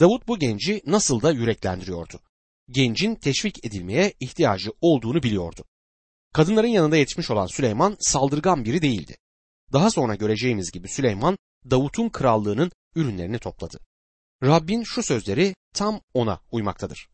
Davut 0.00 0.28
bu 0.28 0.38
genci 0.38 0.82
nasıl 0.86 1.22
da 1.22 1.30
yüreklendiriyordu. 1.30 2.20
Gencin 2.70 3.14
teşvik 3.14 3.64
edilmeye 3.66 4.12
ihtiyacı 4.20 4.70
olduğunu 4.80 5.22
biliyordu. 5.22 5.64
Kadınların 6.32 6.68
yanında 6.68 6.96
yetişmiş 6.96 7.30
olan 7.30 7.46
Süleyman 7.46 7.96
saldırgan 8.00 8.64
biri 8.64 8.82
değildi. 8.82 9.16
Daha 9.72 9.90
sonra 9.90 10.14
göreceğimiz 10.14 10.70
gibi 10.70 10.88
Süleyman 10.88 11.38
Davut'un 11.70 12.08
krallığının 12.08 12.72
ürünlerini 12.94 13.38
topladı. 13.38 13.78
Rabbin 14.42 14.82
şu 14.82 15.02
sözleri 15.02 15.54
tam 15.74 16.00
ona 16.14 16.40
uymaktadır. 16.52 17.08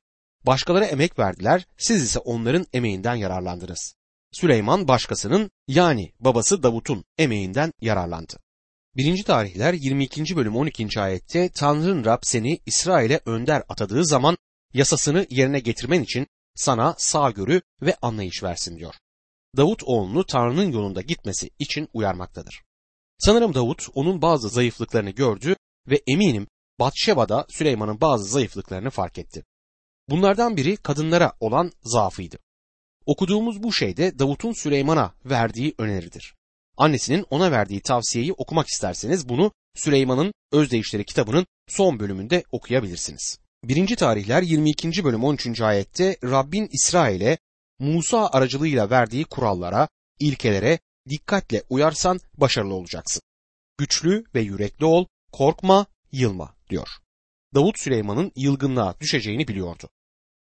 Başkaları 0.47 0.85
emek 0.85 1.19
verdiler, 1.19 1.67
siz 1.79 2.03
ise 2.03 2.19
onların 2.19 2.67
emeğinden 2.73 3.15
yararlandınız. 3.15 3.95
Süleyman 4.33 4.89
başkasının 4.89 5.51
yani 5.69 6.13
babası 6.21 6.63
Davut'un 6.63 7.05
emeğinden 7.19 7.73
yararlandı. 7.81 8.37
1. 8.97 9.25
tarihler 9.25 9.73
22. 9.73 10.37
bölüm 10.37 10.57
12. 10.57 11.01
ayette 11.01 11.51
Tanrın 11.55 12.05
Rab 12.05 12.19
seni 12.23 12.61
İsrail'e 12.67 13.21
önder 13.27 13.63
atadığı 13.69 14.07
zaman 14.07 14.37
yasasını 14.75 15.27
yerine 15.31 15.61
getirmen 15.61 16.03
için 16.03 16.27
sana 16.55 16.95
sağgörü 16.99 17.63
ve 17.83 17.97
anlayış 18.03 18.43
versin 18.43 18.79
diyor. 18.79 18.95
Davut 19.57 19.83
oğlunu 19.85 20.27
Tanrı'nın 20.27 20.73
yolunda 20.73 21.01
gitmesi 21.01 21.51
için 21.59 21.89
uyarmaktadır. 21.93 22.63
Sanırım 23.19 23.55
Davut 23.55 23.89
onun 23.95 24.23
bazı 24.23 24.49
zayıflıklarını 24.49 25.11
gördü 25.11 25.57
ve 25.87 26.03
eminim 26.07 26.47
Batşeba'da 26.81 27.47
Süleyman'ın 27.49 28.01
bazı 28.01 28.25
zayıflıklarını 28.25 28.91
fark 28.91 29.19
etti. 29.19 29.45
Bunlardan 30.09 30.57
biri 30.57 30.77
kadınlara 30.77 31.33
olan 31.41 31.73
zaafıydı. 31.83 32.39
Okuduğumuz 33.07 33.63
bu 33.63 33.73
şey 33.73 33.97
de 33.97 34.19
Davut'un 34.19 34.53
Süleyman'a 34.53 35.15
verdiği 35.25 35.75
öneridir. 35.79 36.35
Annesinin 36.77 37.27
ona 37.31 37.53
verdiği 37.53 37.81
tavsiyeyi 37.81 38.33
okumak 38.33 38.67
isterseniz 38.69 39.29
bunu 39.29 39.53
Süleyman'ın 39.75 40.33
Özdeyişleri 40.53 41.05
kitabının 41.05 41.47
son 41.69 42.01
bölümünde 42.01 42.45
okuyabilirsiniz. 42.53 43.39
1. 43.65 43.97
tarihler 43.97 44.43
22. 44.43 45.05
bölüm 45.05 45.25
13. 45.25 45.61
ayette 45.61 46.17
Rabbin 46.25 46.69
İsrail'e 46.73 47.39
Musa 47.79 48.29
aracılığıyla 48.29 48.91
verdiği 48.91 49.25
kurallara, 49.25 49.89
ilkelere 50.19 50.79
dikkatle 51.09 51.63
uyarsan 51.71 52.21
başarılı 52.39 52.75
olacaksın. 52.75 53.23
Güçlü 53.79 54.25
ve 54.35 54.41
yürekli 54.41 54.85
ol, 54.85 55.07
korkma, 55.33 55.87
yılma 56.13 56.55
diyor. 56.71 56.89
Davut 57.55 57.79
Süleyman'ın 57.79 58.33
yılgınlığa 58.37 59.01
düşeceğini 59.01 59.49
biliyordu. 59.49 59.89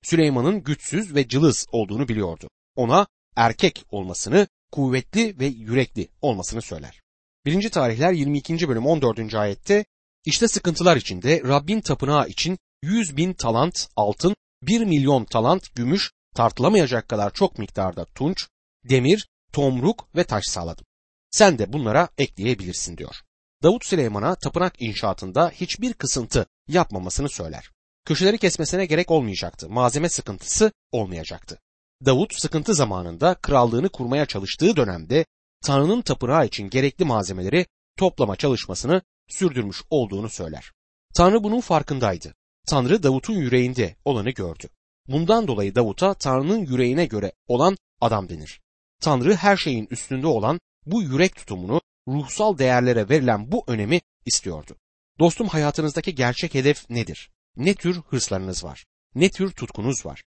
Süleyman'ın 0.07 0.63
güçsüz 0.63 1.15
ve 1.15 1.29
cılız 1.29 1.67
olduğunu 1.73 2.09
biliyordu. 2.09 2.49
Ona 2.77 3.07
erkek 3.37 3.85
olmasını, 3.91 4.49
kuvvetli 4.73 5.39
ve 5.39 5.47
yürekli 5.47 6.09
olmasını 6.23 6.63
söyler. 6.63 7.03
1. 7.47 7.71
tarihler 7.71 8.13
22. 8.13 8.69
bölüm 8.69 8.87
14. 8.87 9.35
ayette 9.35 9.85
işte 10.25 10.49
sıkıntılar 10.49 10.97
içinde 10.97 11.43
Rabbin 11.45 11.81
tapınağı 11.81 12.29
için 12.29 12.59
100 12.83 13.17
bin 13.17 13.33
talant 13.33 13.89
altın, 13.97 14.37
1 14.63 14.85
milyon 14.85 15.25
talant 15.25 15.75
gümüş, 15.75 16.13
tartılamayacak 16.35 17.09
kadar 17.09 17.33
çok 17.33 17.59
miktarda 17.59 18.05
tunç, 18.05 18.49
demir, 18.89 19.29
tomruk 19.53 20.17
ve 20.17 20.25
taş 20.25 20.45
sağladım. 20.47 20.85
Sen 21.31 21.59
de 21.59 21.73
bunlara 21.73 22.09
ekleyebilirsin 22.19 22.97
diyor. 22.97 23.15
Davut 23.63 23.85
Süleyman'a 23.85 24.35
tapınak 24.35 24.83
inşaatında 24.83 25.51
hiçbir 25.51 25.93
kısıntı 25.93 26.47
yapmamasını 26.69 27.29
söyler. 27.29 27.71
Köşeleri 28.05 28.39
kesmesine 28.39 28.87
gerek 28.87 29.11
olmayacaktı. 29.11 29.69
Malzeme 29.69 30.09
sıkıntısı 30.09 30.73
olmayacaktı. 30.93 31.59
Davut 32.07 32.35
sıkıntı 32.35 32.75
zamanında 32.75 33.35
krallığını 33.35 33.89
kurmaya 33.89 34.27
çalıştığı 34.27 34.77
dönemde 34.77 35.25
Tanrı'nın 35.65 36.03
tapınağı 36.03 36.47
için 36.47 36.71
gerekli 36.71 37.05
malzemeleri 37.05 37.67
toplama 37.99 38.37
çalışmasını 38.37 39.03
sürdürmüş 39.29 39.83
olduğunu 39.91 40.29
söyler. 40.31 40.73
Tanrı 41.15 41.45
bunun 41.45 41.61
farkındaydı. 41.61 42.35
Tanrı 42.67 43.03
Davut'un 43.03 43.35
yüreğinde 43.35 43.97
olanı 44.05 44.31
gördü. 44.31 44.69
Bundan 45.09 45.49
dolayı 45.49 45.75
Davut'a 45.75 46.15
Tanrı'nın 46.15 46.59
yüreğine 46.59 47.07
göre 47.07 47.33
olan 47.49 47.77
adam 48.01 48.29
denir. 48.29 48.61
Tanrı 49.01 49.35
her 49.35 49.57
şeyin 49.57 49.89
üstünde 49.91 50.27
olan 50.27 50.61
bu 50.87 51.03
yürek 51.03 51.37
tutumunu, 51.37 51.81
ruhsal 52.09 52.59
değerlere 52.59 53.09
verilen 53.09 53.53
bu 53.53 53.65
önemi 53.67 54.01
istiyordu. 54.27 54.77
Dostum 55.19 55.49
hayatınızdaki 55.49 56.15
gerçek 56.15 56.55
hedef 56.55 56.91
nedir? 56.91 57.31
Ne 57.57 57.75
tür 57.75 57.97
hırslarınız 57.97 58.65
var? 58.65 58.85
Ne 59.15 59.31
tür 59.31 59.51
tutkunuz 59.51 60.07
var? 60.07 60.23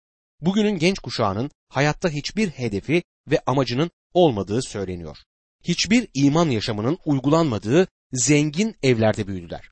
Bugünün 0.41 0.77
genç 0.77 0.99
kuşağının 0.99 1.51
hayatta 1.69 2.09
hiçbir 2.09 2.49
hedefi 2.49 3.03
ve 3.27 3.39
amacının 3.45 3.91
olmadığı 4.13 4.61
söyleniyor. 4.61 5.17
Hiçbir 5.63 6.07
iman 6.13 6.49
yaşamının 6.49 6.97
uygulanmadığı 7.05 7.87
zengin 8.11 8.75
evlerde 8.83 9.27
büyüdüler. 9.27 9.69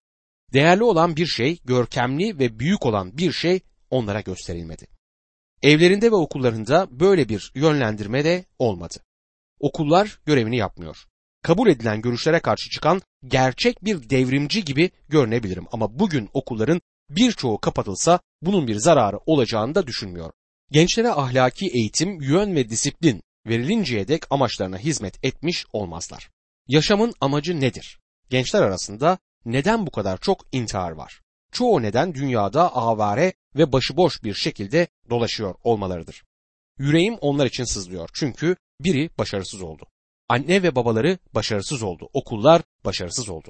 Değerli 0.53 0.83
olan 0.83 1.15
bir 1.15 1.25
şey, 1.25 1.59
görkemli 1.65 2.39
ve 2.39 2.59
büyük 2.59 2.85
olan 2.85 3.17
bir 3.17 3.31
şey 3.31 3.59
onlara 3.89 4.21
gösterilmedi. 4.21 4.87
Evlerinde 5.61 6.11
ve 6.11 6.15
okullarında 6.15 6.87
böyle 6.91 7.29
bir 7.29 7.51
yönlendirme 7.55 8.25
de 8.25 8.45
olmadı. 8.59 8.95
Okullar 9.59 10.19
görevini 10.25 10.57
yapmıyor. 10.57 10.97
Kabul 11.41 11.69
edilen 11.69 12.01
görüşlere 12.01 12.39
karşı 12.39 12.69
çıkan 12.69 13.01
gerçek 13.27 13.85
bir 13.85 14.09
devrimci 14.09 14.65
gibi 14.65 14.91
görünebilirim 15.09 15.65
ama 15.71 15.99
bugün 15.99 16.29
okulların 16.33 16.81
birçoğu 17.15 17.57
kapatılsa 17.57 18.19
bunun 18.41 18.67
bir 18.67 18.75
zararı 18.75 19.19
olacağını 19.25 19.75
da 19.75 19.87
düşünmüyorum. 19.87 20.33
Gençlere 20.71 21.09
ahlaki 21.09 21.67
eğitim, 21.67 22.21
yön 22.21 22.55
ve 22.55 22.69
disiplin 22.69 23.21
verilinceye 23.47 24.07
dek 24.07 24.31
amaçlarına 24.31 24.77
hizmet 24.77 25.25
etmiş 25.25 25.65
olmazlar. 25.73 26.29
Yaşamın 26.67 27.13
amacı 27.21 27.61
nedir? 27.61 27.99
Gençler 28.29 28.61
arasında 28.61 29.17
neden 29.45 29.87
bu 29.87 29.91
kadar 29.91 30.17
çok 30.17 30.45
intihar 30.51 30.91
var? 30.91 31.21
Çoğu 31.51 31.81
neden 31.81 32.13
dünyada 32.13 32.75
avare 32.75 33.33
ve 33.55 33.71
başıboş 33.71 34.23
bir 34.23 34.33
şekilde 34.33 34.87
dolaşıyor 35.09 35.55
olmalarıdır. 35.63 36.23
Yüreğim 36.79 37.17
onlar 37.21 37.45
için 37.45 37.63
sızlıyor 37.63 38.09
çünkü 38.13 38.55
biri 38.79 39.09
başarısız 39.17 39.61
oldu. 39.61 39.87
Anne 40.29 40.63
ve 40.63 40.75
babaları 40.75 41.17
başarısız 41.33 41.83
oldu. 41.83 42.09
Okullar 42.13 42.61
başarısız 42.85 43.29
oldu. 43.29 43.49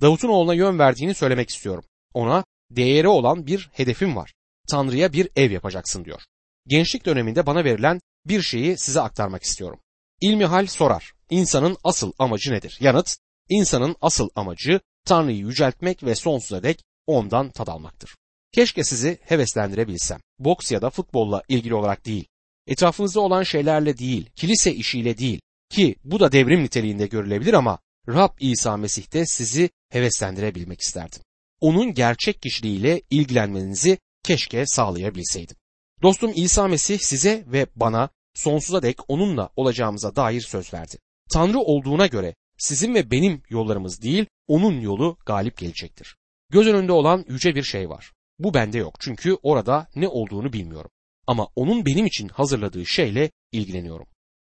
Davut'un 0.00 0.28
oğluna 0.28 0.54
yön 0.54 0.78
verdiğini 0.78 1.14
söylemek 1.14 1.50
istiyorum. 1.50 1.84
Ona 2.14 2.44
değeri 2.76 3.08
olan 3.08 3.46
bir 3.46 3.70
hedefim 3.72 4.16
var. 4.16 4.32
Tanrı'ya 4.68 5.12
bir 5.12 5.28
ev 5.36 5.50
yapacaksın 5.50 6.04
diyor. 6.04 6.22
Gençlik 6.66 7.06
döneminde 7.06 7.46
bana 7.46 7.64
verilen 7.64 8.00
bir 8.26 8.42
şeyi 8.42 8.78
size 8.78 9.00
aktarmak 9.00 9.42
istiyorum. 9.42 9.80
İlmihal 10.20 10.66
sorar. 10.66 11.12
İnsanın 11.30 11.76
asıl 11.84 12.12
amacı 12.18 12.52
nedir? 12.52 12.78
Yanıt, 12.80 13.16
insanın 13.48 13.96
asıl 14.00 14.28
amacı 14.36 14.80
Tanrı'yı 15.04 15.38
yüceltmek 15.38 16.04
ve 16.04 16.14
sonsuza 16.14 16.62
dek 16.62 16.82
ondan 17.06 17.50
tad 17.50 17.66
almaktır. 17.66 18.16
Keşke 18.52 18.84
sizi 18.84 19.18
heveslendirebilsem. 19.22 20.20
Boks 20.38 20.72
ya 20.72 20.82
da 20.82 20.90
futbolla 20.90 21.42
ilgili 21.48 21.74
olarak 21.74 22.06
değil. 22.06 22.24
Etrafınızda 22.66 23.20
olan 23.20 23.42
şeylerle 23.42 23.98
değil, 23.98 24.30
kilise 24.36 24.74
işiyle 24.74 25.18
değil 25.18 25.40
ki 25.70 25.96
bu 26.04 26.20
da 26.20 26.32
devrim 26.32 26.62
niteliğinde 26.62 27.06
görülebilir 27.06 27.54
ama 27.54 27.78
Rab 28.08 28.30
İsa 28.40 28.76
Mesih'te 28.76 29.26
sizi 29.26 29.70
heveslendirebilmek 29.88 30.80
isterdim. 30.80 31.22
Onun 31.62 31.94
gerçek 31.94 32.42
kişiliğiyle 32.42 33.02
ilgilenmenizi 33.10 33.98
keşke 34.24 34.66
sağlayabilseydim. 34.66 35.56
Dostum 36.02 36.32
İsa 36.34 36.68
Mesih 36.68 36.98
size 36.98 37.44
ve 37.46 37.66
bana 37.76 38.08
sonsuza 38.34 38.82
dek 38.82 38.98
onunla 39.08 39.50
olacağımıza 39.56 40.16
dair 40.16 40.40
söz 40.40 40.74
verdi. 40.74 40.98
Tanrı 41.32 41.58
olduğuna 41.58 42.06
göre 42.06 42.34
sizin 42.58 42.94
ve 42.94 43.10
benim 43.10 43.42
yollarımız 43.48 44.02
değil, 44.02 44.26
onun 44.48 44.80
yolu 44.80 45.16
galip 45.26 45.58
gelecektir. 45.58 46.16
Göz 46.50 46.66
önünde 46.66 46.92
olan 46.92 47.24
yüce 47.28 47.54
bir 47.54 47.62
şey 47.62 47.88
var. 47.88 48.12
Bu 48.38 48.54
bende 48.54 48.78
yok 48.78 48.94
çünkü 49.00 49.36
orada 49.42 49.88
ne 49.96 50.08
olduğunu 50.08 50.52
bilmiyorum. 50.52 50.90
Ama 51.26 51.48
onun 51.56 51.86
benim 51.86 52.06
için 52.06 52.28
hazırladığı 52.28 52.86
şeyle 52.86 53.30
ilgileniyorum. 53.52 54.06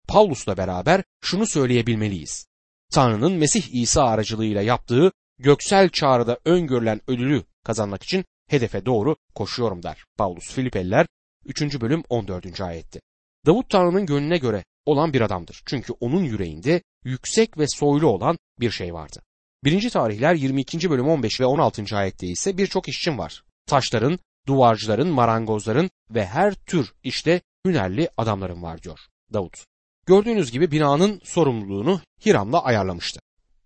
Paulus'la 0.08 0.58
beraber 0.58 1.04
şunu 1.21 1.47
söyleyebilmeliyiz. 1.47 2.47
Tanrı'nın 2.93 3.34
Mesih 3.34 3.82
İsa 3.82 4.04
aracılığıyla 4.04 4.62
yaptığı 4.62 5.12
göksel 5.41 5.89
çağrıda 5.89 6.39
öngörülen 6.45 7.01
ödülü 7.08 7.43
kazanmak 7.63 8.04
için 8.04 8.25
hedefe 8.47 8.86
doğru 8.86 9.15
koşuyorum 9.36 9.84
der. 9.84 10.04
Paulus 10.17 10.51
Filipeliler 10.54 11.08
3. 11.45 11.82
bölüm 11.82 12.04
14. 12.10 12.62
ayette. 12.62 13.01
Davut 13.45 13.69
Tanrı'nın 13.69 14.06
gönlüne 14.06 14.38
göre 14.38 14.63
olan 14.86 15.13
bir 15.13 15.21
adamdır. 15.21 15.62
Çünkü 15.65 15.93
onun 15.99 16.23
yüreğinde 16.23 16.82
yüksek 17.04 17.58
ve 17.58 17.67
soylu 17.67 18.08
olan 18.08 18.38
bir 18.60 18.71
şey 18.71 18.93
vardı. 18.93 19.21
1. 19.63 19.89
tarihler 19.89 20.36
22. 20.36 20.89
bölüm 20.89 21.08
15 21.08 21.41
ve 21.41 21.45
16. 21.45 21.97
ayette 21.97 22.27
ise 22.27 22.58
birçok 22.58 22.88
işçim 22.89 23.17
var. 23.17 23.43
Taşların, 23.65 24.19
duvarcıların, 24.47 25.08
marangozların 25.08 25.89
ve 26.12 26.25
her 26.25 26.54
tür 26.54 26.93
işte 27.04 27.41
hünerli 27.65 28.10
adamların 28.17 28.63
var 28.63 28.84
diyor 28.84 28.99
Davut. 29.34 29.65
Gördüğünüz 30.06 30.51
gibi 30.51 30.71
binanın 30.71 31.21
sorumluluğunu 31.23 32.01
Hiram'la 32.25 32.63
ayarlamıştı. 32.63 33.19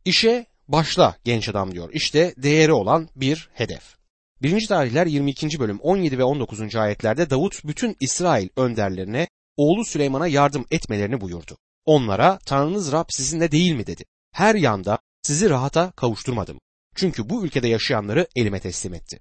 İşe 0.06 0.46
başla 0.68 1.18
genç 1.24 1.50
adam 1.50 1.72
diyor. 1.72 1.90
İşte 1.94 2.34
değeri 2.38 2.74
olan 2.74 3.10
bir 3.16 3.50
hedef. 3.54 3.96
1. 4.42 4.68
tarihler 4.68 5.06
22. 5.06 5.60
bölüm 5.60 5.80
17 5.80 6.18
ve 6.18 6.24
19. 6.24 6.76
ayetlerde 6.76 7.30
Davut 7.30 7.66
bütün 7.66 7.96
İsrail 8.00 8.50
önderlerine 8.56 9.28
oğlu 9.58 9.86
Süleyman'a 9.86 10.28
yardım 10.28 10.66
etmelerini 10.72 11.22
buyurdu. 11.22 11.58
Onlara 11.86 12.40
Tanrınız 12.46 12.92
Rab 12.92 13.06
sizinle 13.10 13.52
değil 13.52 13.72
mi 13.72 13.88
dedi. 13.88 14.04
Her 14.32 14.56
yanda 14.56 15.00
sizi 15.22 15.50
rahata 15.50 15.92
kavuşturmadım. 15.92 16.60
Çünkü 16.96 17.30
bu 17.30 17.46
ülkede 17.46 17.68
yaşayanları 17.68 18.28
elime 18.36 18.60
teslim 18.60 18.94
etti. 18.94 19.20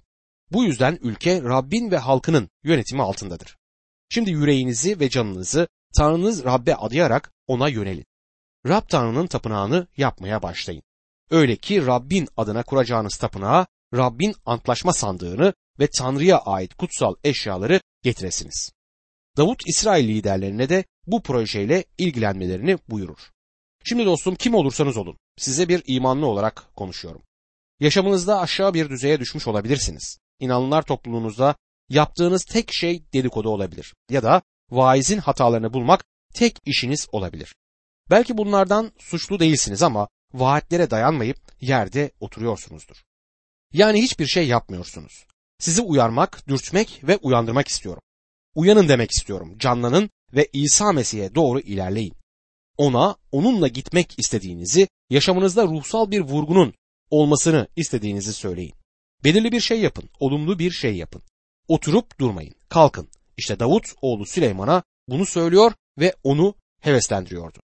Bu 0.52 0.64
yüzden 0.64 0.98
ülke 1.02 1.42
Rabbin 1.42 1.90
ve 1.90 1.98
halkının 1.98 2.48
yönetimi 2.64 3.02
altındadır. 3.02 3.56
Şimdi 4.08 4.30
yüreğinizi 4.30 5.00
ve 5.00 5.10
canınızı 5.10 5.68
Tanrınız 5.96 6.44
Rab'be 6.44 6.74
adayarak 6.74 7.32
ona 7.46 7.68
yönelin. 7.68 8.04
Rab 8.66 8.88
Tanrı'nın 8.88 9.26
tapınağını 9.26 9.86
yapmaya 9.96 10.42
başlayın. 10.42 10.82
Öyle 11.30 11.56
ki 11.56 11.86
Rabbin 11.86 12.28
adına 12.36 12.62
kuracağınız 12.62 13.16
tapınağa 13.16 13.66
Rabbin 13.94 14.34
antlaşma 14.46 14.92
sandığını 14.92 15.54
ve 15.78 15.88
Tanrı'ya 15.98 16.38
ait 16.38 16.74
kutsal 16.74 17.14
eşyaları 17.24 17.80
getiresiniz. 18.02 18.72
Davut 19.36 19.62
İsrail 19.66 20.08
liderlerine 20.08 20.68
de 20.68 20.84
bu 21.06 21.22
projeyle 21.22 21.84
ilgilenmelerini 21.98 22.78
buyurur. 22.88 23.18
Şimdi 23.84 24.06
dostum 24.06 24.34
kim 24.34 24.54
olursanız 24.54 24.96
olun 24.96 25.16
size 25.36 25.68
bir 25.68 25.82
imanlı 25.86 26.26
olarak 26.26 26.76
konuşuyorum. 26.76 27.22
Yaşamınızda 27.80 28.40
aşağı 28.40 28.74
bir 28.74 28.90
düzeye 28.90 29.20
düşmüş 29.20 29.46
olabilirsiniz. 29.46 30.18
İnanlılar 30.40 30.82
topluluğunuzda 30.82 31.54
yaptığınız 31.88 32.44
tek 32.44 32.72
şey 32.72 33.04
dedikodu 33.12 33.48
olabilir 33.48 33.94
ya 34.10 34.22
da 34.22 34.42
vaizin 34.70 35.18
hatalarını 35.18 35.72
bulmak 35.72 36.04
tek 36.34 36.56
işiniz 36.64 37.06
olabilir. 37.12 37.54
Belki 38.10 38.38
bunlardan 38.38 38.92
suçlu 38.98 39.40
değilsiniz 39.40 39.82
ama 39.82 40.08
vaatlere 40.34 40.90
dayanmayıp 40.90 41.38
yerde 41.60 42.10
oturuyorsunuzdur. 42.20 43.04
Yani 43.72 44.02
hiçbir 44.02 44.26
şey 44.26 44.46
yapmıyorsunuz. 44.46 45.24
Sizi 45.58 45.82
uyarmak, 45.82 46.48
dürtmek 46.48 47.00
ve 47.02 47.16
uyandırmak 47.16 47.68
istiyorum. 47.68 48.02
Uyanın 48.54 48.88
demek 48.88 49.10
istiyorum. 49.10 49.58
Canlanın 49.58 50.10
ve 50.32 50.48
İsa 50.52 50.92
Mesih'e 50.92 51.34
doğru 51.34 51.60
ilerleyin. 51.60 52.14
Ona, 52.76 53.16
onunla 53.32 53.68
gitmek 53.68 54.18
istediğinizi, 54.18 54.88
yaşamınızda 55.10 55.66
ruhsal 55.66 56.10
bir 56.10 56.20
vurgunun 56.20 56.74
olmasını 57.10 57.68
istediğinizi 57.76 58.32
söyleyin. 58.32 58.74
Belirli 59.24 59.52
bir 59.52 59.60
şey 59.60 59.80
yapın, 59.80 60.10
olumlu 60.20 60.58
bir 60.58 60.70
şey 60.70 60.96
yapın. 60.96 61.22
Oturup 61.68 62.18
durmayın, 62.20 62.54
kalkın. 62.68 63.08
İşte 63.36 63.60
Davut 63.60 63.86
oğlu 64.02 64.26
Süleyman'a 64.26 64.82
bunu 65.08 65.26
söylüyor 65.26 65.72
ve 65.98 66.14
onu 66.24 66.54
heveslendiriyordu. 66.80 67.58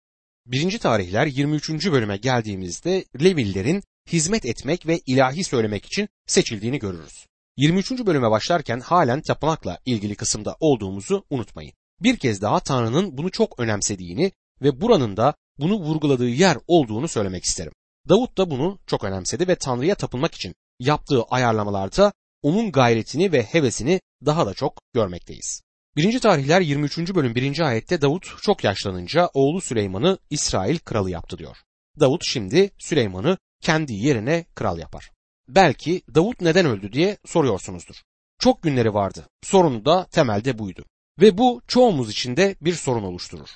1. 0.50 0.78
tarihler 0.78 1.26
23. 1.26 1.70
bölüme 1.70 2.16
geldiğimizde 2.16 3.04
Levillerin 3.22 3.82
hizmet 4.08 4.46
etmek 4.46 4.86
ve 4.86 5.00
ilahi 5.06 5.44
söylemek 5.44 5.86
için 5.86 6.08
seçildiğini 6.26 6.78
görürüz. 6.78 7.26
23. 7.56 7.90
bölüme 7.90 8.30
başlarken 8.30 8.80
halen 8.80 9.20
tapınakla 9.20 9.78
ilgili 9.84 10.14
kısımda 10.14 10.56
olduğumuzu 10.60 11.24
unutmayın. 11.30 11.72
Bir 12.00 12.16
kez 12.16 12.42
daha 12.42 12.60
Tanrı'nın 12.60 13.18
bunu 13.18 13.30
çok 13.30 13.60
önemsediğini 13.60 14.32
ve 14.62 14.80
buranın 14.80 15.16
da 15.16 15.34
bunu 15.58 15.74
vurguladığı 15.74 16.28
yer 16.28 16.58
olduğunu 16.66 17.08
söylemek 17.08 17.44
isterim. 17.44 17.72
Davut 18.08 18.38
da 18.38 18.50
bunu 18.50 18.78
çok 18.86 19.04
önemsedi 19.04 19.48
ve 19.48 19.54
Tanrı'ya 19.54 19.94
tapınmak 19.94 20.34
için 20.34 20.54
yaptığı 20.80 21.22
ayarlamalarda 21.22 22.12
onun 22.42 22.72
gayretini 22.72 23.32
ve 23.32 23.42
hevesini 23.42 24.00
daha 24.26 24.46
da 24.46 24.54
çok 24.54 24.80
görmekteyiz. 24.94 25.62
1. 25.96 26.20
tarihler 26.20 26.61
23. 26.61 26.98
bölüm 27.14 27.35
1. 27.35 27.61
ayette 27.61 28.00
Davut 28.00 28.35
çok 28.42 28.64
yaşlanınca 28.64 29.31
oğlu 29.35 29.61
Süleyman'ı 29.61 30.18
İsrail 30.31 30.79
kralı 30.79 31.11
yaptı 31.11 31.38
diyor. 31.38 31.57
Davut 32.00 32.22
şimdi 32.24 32.70
Süleyman'ı 32.79 33.38
kendi 33.61 33.94
yerine 33.94 34.44
kral 34.55 34.79
yapar. 34.79 35.11
Belki 35.48 36.03
Davut 36.14 36.40
neden 36.40 36.66
öldü 36.66 36.92
diye 36.92 37.18
soruyorsunuzdur. 37.26 37.94
Çok 38.38 38.62
günleri 38.62 38.94
vardı. 38.94 39.29
Sorunu 39.42 39.85
da 39.85 40.07
temelde 40.07 40.59
buydu. 40.59 40.85
Ve 41.20 41.38
bu 41.38 41.62
çoğumuz 41.66 42.11
için 42.11 42.37
de 42.37 42.57
bir 42.61 42.74
sorun 42.74 43.03
oluşturur. 43.03 43.48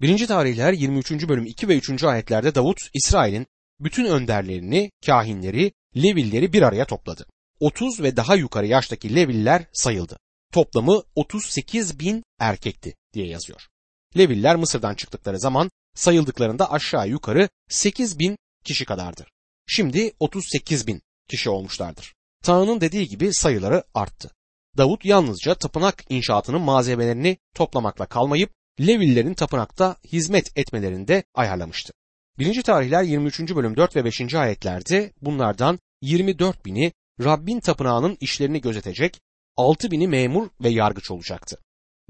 1. 0.00 0.26
tarihler 0.26 0.72
23. 0.72 1.28
bölüm 1.28 1.46
2 1.46 1.68
ve 1.68 1.76
3. 1.76 2.04
ayetlerde 2.04 2.54
Davut 2.54 2.78
İsrail'in 2.94 3.46
bütün 3.80 4.04
önderlerini, 4.04 4.90
kahinleri, 5.06 5.72
Levilleri 5.96 6.52
bir 6.52 6.62
araya 6.62 6.84
topladı. 6.84 7.26
30 7.60 8.02
ve 8.02 8.16
daha 8.16 8.34
yukarı 8.36 8.66
yaştaki 8.66 9.14
Leviller 9.14 9.64
sayıldı. 9.72 10.18
Toplamı 10.52 11.02
38 11.14 11.98
bin 11.98 12.24
erkekti 12.38 12.94
diye 13.14 13.26
yazıyor. 13.26 13.68
Leviller 14.16 14.56
Mısır'dan 14.56 14.94
çıktıkları 14.94 15.40
zaman 15.40 15.70
sayıldıklarında 15.94 16.72
aşağı 16.72 17.08
yukarı 17.08 17.48
8 17.68 18.18
bin 18.18 18.36
kişi 18.64 18.84
kadardır. 18.84 19.28
Şimdi 19.66 20.12
38 20.20 20.86
bin 20.86 21.02
kişi 21.28 21.50
olmuşlardır. 21.50 22.14
Tanrı'nın 22.42 22.80
dediği 22.80 23.08
gibi 23.08 23.34
sayıları 23.34 23.84
arttı. 23.94 24.30
Davut 24.78 25.04
yalnızca 25.04 25.54
tapınak 25.54 26.04
inşaatının 26.08 26.60
malzemelerini 26.60 27.38
toplamakla 27.54 28.06
kalmayıp 28.06 28.50
Levillerin 28.80 29.34
tapınakta 29.34 29.96
hizmet 30.04 30.58
etmelerinde 30.58 31.24
ayarlamıştı. 31.34 31.92
1. 32.38 32.62
tarihler 32.62 33.02
23. 33.02 33.40
bölüm 33.40 33.76
4 33.76 33.96
ve 33.96 34.04
5. 34.04 34.34
ayetlerde 34.34 35.12
bunlardan 35.22 35.78
24 36.00 36.64
bini 36.64 36.92
Rabbin 37.20 37.60
tapınağının 37.60 38.16
işlerini 38.20 38.60
gözetecek, 38.60 39.20
6 39.56 39.90
bini 39.90 40.08
memur 40.08 40.48
ve 40.60 40.68
yargıç 40.68 41.10
olacaktı. 41.10 41.58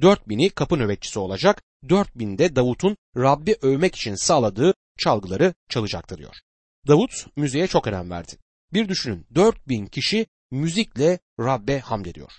4 0.02 0.28
bini 0.28 0.50
kapı 0.50 0.78
nöbetçisi 0.78 1.18
olacak, 1.18 1.62
4 1.88 2.18
bin 2.18 2.38
de 2.38 2.56
Davut'un 2.56 2.96
Rabbi 3.16 3.56
övmek 3.62 3.94
için 3.94 4.14
sağladığı 4.14 4.74
çalgıları 4.98 5.54
çalacaktı 5.68 6.18
diyor. 6.18 6.36
Davut 6.88 7.26
müziğe 7.36 7.66
çok 7.66 7.86
önem 7.86 8.10
verdi. 8.10 8.32
Bir 8.72 8.88
düşünün 8.88 9.26
4 9.34 9.68
bin 9.68 9.86
kişi 9.86 10.26
müzikle 10.50 11.18
Rabbe 11.40 11.78
hamd 11.78 12.06
ediyor. 12.06 12.32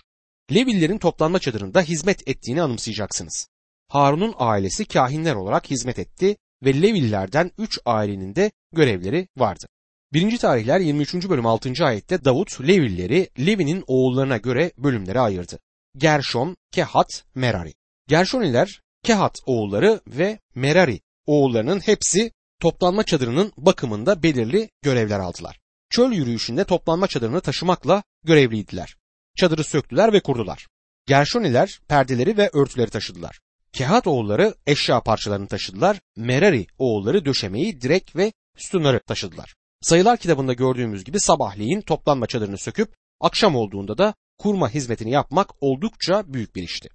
Levillerin 0.54 0.98
toplanma 0.98 1.38
çadırında 1.38 1.82
hizmet 1.82 2.28
ettiğini 2.28 2.62
anımsayacaksınız. 2.62 3.48
Harun'un 3.88 4.34
ailesi 4.38 4.84
kahinler 4.84 5.34
olarak 5.34 5.70
hizmet 5.70 5.98
etti 5.98 6.36
ve 6.64 6.82
Levillerden 6.82 7.50
3 7.58 7.78
ailenin 7.84 8.34
de 8.34 8.50
görevleri 8.72 9.28
vardı. 9.36 9.66
1. 10.14 10.38
tarihler 10.38 10.80
23. 10.80 11.14
bölüm 11.28 11.46
6. 11.46 11.72
ayette 11.84 12.24
Davut 12.24 12.60
Levilleri 12.60 13.28
Levi'nin 13.38 13.84
oğullarına 13.86 14.36
göre 14.36 14.72
bölümlere 14.78 15.20
ayırdı. 15.20 15.58
Gershon, 15.96 16.56
Kehat, 16.70 17.24
Merari. 17.34 17.74
Gershoniler, 18.08 18.82
Kehat 19.02 19.38
oğulları 19.46 20.00
ve 20.06 20.38
Merari 20.54 21.00
oğullarının 21.26 21.80
hepsi 21.80 22.32
toplanma 22.60 23.02
çadırının 23.02 23.52
bakımında 23.56 24.22
belirli 24.22 24.70
görevler 24.82 25.18
aldılar. 25.18 25.60
Çöl 25.90 26.12
yürüyüşünde 26.12 26.64
toplanma 26.64 27.06
çadırını 27.06 27.40
taşımakla 27.40 28.02
görevliydiler. 28.24 28.96
Çadırı 29.36 29.64
söktüler 29.64 30.12
ve 30.12 30.20
kurdular. 30.20 30.66
Gershoniler 31.06 31.80
perdeleri 31.88 32.36
ve 32.36 32.50
örtüleri 32.52 32.90
taşıdılar. 32.90 33.40
Kehat 33.72 34.06
oğulları 34.06 34.54
eşya 34.66 35.00
parçalarını 35.00 35.48
taşıdılar. 35.48 36.00
Merari 36.16 36.66
oğulları 36.78 37.24
döşemeyi, 37.24 37.80
direk 37.80 38.16
ve 38.16 38.32
sütunları 38.56 39.00
taşıdılar. 39.00 39.54
Sayılar 39.84 40.16
kitabında 40.18 40.52
gördüğümüz 40.52 41.04
gibi 41.04 41.20
sabahleyin 41.20 41.80
toplanma 41.80 42.26
çadırını 42.26 42.58
söküp 42.58 42.94
akşam 43.20 43.56
olduğunda 43.56 43.98
da 43.98 44.14
kurma 44.38 44.70
hizmetini 44.70 45.10
yapmak 45.10 45.50
oldukça 45.60 46.34
büyük 46.34 46.56
bir 46.56 46.62
işti. 46.62 46.88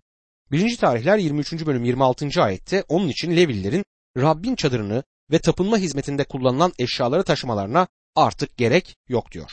1. 0.52 0.78
tarihler 0.78 1.18
23. 1.18 1.66
bölüm 1.66 1.86
26. 1.86 2.44
ayette 2.44 2.84
onun 2.88 3.08
için 3.08 3.36
Levillerin 3.36 3.84
Rabbin 4.18 4.56
çadırını 4.56 5.04
ve 5.32 5.40
tapınma 5.40 5.78
hizmetinde 5.78 6.24
kullanılan 6.24 6.74
eşyaları 6.80 7.24
taşımalarına 7.24 7.88
artık 8.16 8.58
gerek 8.58 8.96
yok 9.08 9.32
diyor. 9.32 9.52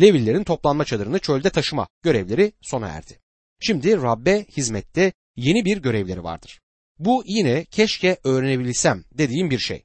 Levillerin 0.00 0.44
toplanma 0.44 0.84
çadırını 0.84 1.18
çölde 1.18 1.50
taşıma 1.50 1.88
görevleri 2.02 2.52
sona 2.62 2.88
erdi. 2.88 3.18
Şimdi 3.60 4.02
Rabbe 4.02 4.46
hizmette 4.56 5.12
yeni 5.36 5.64
bir 5.64 5.76
görevleri 5.76 6.24
vardır. 6.24 6.60
Bu 6.98 7.22
yine 7.26 7.64
keşke 7.64 8.16
öğrenebilsem 8.24 9.04
dediğim 9.12 9.50
bir 9.50 9.58
şey. 9.58 9.84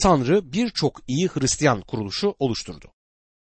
Tanrı 0.00 0.52
birçok 0.52 1.00
iyi 1.06 1.28
Hristiyan 1.28 1.80
kuruluşu 1.80 2.34
oluşturdu. 2.38 2.92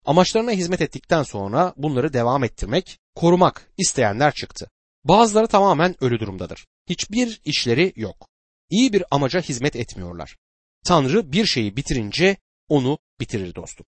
Amaçlarına 0.05 0.51
hizmet 0.51 0.81
ettikten 0.81 1.23
sonra 1.23 1.75
bunları 1.77 2.13
devam 2.13 2.45
ettirmek, 2.45 2.99
korumak 3.15 3.73
isteyenler 3.79 4.35
çıktı. 4.35 4.71
Bazıları 5.05 5.47
tamamen 5.47 6.05
ölü 6.05 6.21
durumdadır. 6.21 6.67
Hiçbir 6.89 7.41
işleri 7.45 7.93
yok. 7.97 8.29
İyi 8.71 8.93
bir 8.93 9.05
amaca 9.11 9.41
hizmet 9.41 9.77
etmiyorlar. 9.77 10.37
Tanrı 10.87 11.33
bir 11.33 11.47
şeyi 11.47 11.77
bitirince 11.77 12.37
onu 12.69 12.99
bitirir 13.21 13.55
dostum. 13.55 13.87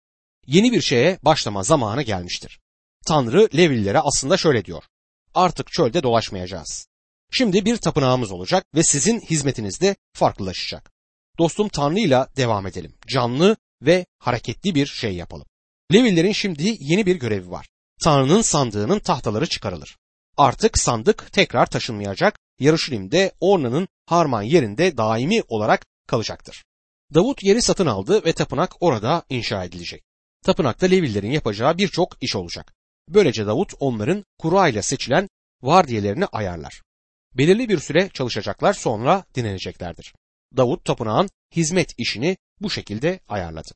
Yeni 0.47 0.71
bir 0.71 0.81
şeye 0.81 1.19
başlama 1.23 1.63
zamanı 1.63 2.01
gelmiştir. 2.01 2.59
Tanrı 3.05 3.49
Levillere 3.55 3.99
aslında 3.99 4.37
şöyle 4.37 4.65
diyor. 4.65 4.83
Artık 5.33 5.71
çölde 5.71 6.03
dolaşmayacağız. 6.03 6.87
Şimdi 7.31 7.65
bir 7.65 7.77
tapınağımız 7.77 8.31
olacak 8.31 8.65
ve 8.75 8.83
sizin 8.83 9.19
hizmetiniz 9.19 9.81
de 9.81 9.95
farklılaşacak. 10.13 10.90
Dostum 11.41 11.69
Tanrı'yla 11.69 12.27
devam 12.37 12.67
edelim. 12.67 12.93
Canlı 13.07 13.57
ve 13.81 14.05
hareketli 14.19 14.75
bir 14.75 14.85
şey 14.85 15.15
yapalım. 15.15 15.45
Levillerin 15.93 16.31
şimdi 16.31 16.77
yeni 16.79 17.05
bir 17.05 17.15
görevi 17.15 17.51
var. 17.51 17.67
Tanrı'nın 18.03 18.41
sandığının 18.41 18.99
tahtaları 18.99 19.47
çıkarılır. 19.47 19.97
Artık 20.37 20.77
sandık 20.77 21.33
tekrar 21.33 21.65
taşınmayacak. 21.65 22.39
Yarışilim'de 22.59 23.31
Orna'nın 23.39 23.87
harman 24.05 24.41
yerinde 24.41 24.97
daimi 24.97 25.43
olarak 25.47 25.85
kalacaktır. 26.07 26.63
Davut 27.13 27.43
yeri 27.43 27.61
satın 27.61 27.85
aldı 27.85 28.25
ve 28.25 28.33
tapınak 28.33 28.71
orada 28.79 29.23
inşa 29.29 29.63
edilecek. 29.63 30.03
Tapınakta 30.45 30.85
Levillerin 30.85 31.31
yapacağı 31.31 31.77
birçok 31.77 32.23
iş 32.23 32.35
olacak. 32.35 32.73
Böylece 33.09 33.45
Davut 33.45 33.73
onların 33.79 34.25
kura 34.39 34.67
ile 34.67 34.81
seçilen 34.81 35.29
vardiyelerini 35.61 36.25
ayarlar. 36.25 36.81
Belirli 37.33 37.69
bir 37.69 37.79
süre 37.79 38.09
çalışacaklar 38.13 38.73
sonra 38.73 39.23
dinleneceklerdir. 39.35 40.13
Davut 40.57 40.85
tapınağın 40.85 41.29
hizmet 41.55 41.93
işini 41.97 42.37
bu 42.61 42.69
şekilde 42.69 43.19
ayarladı. 43.27 43.71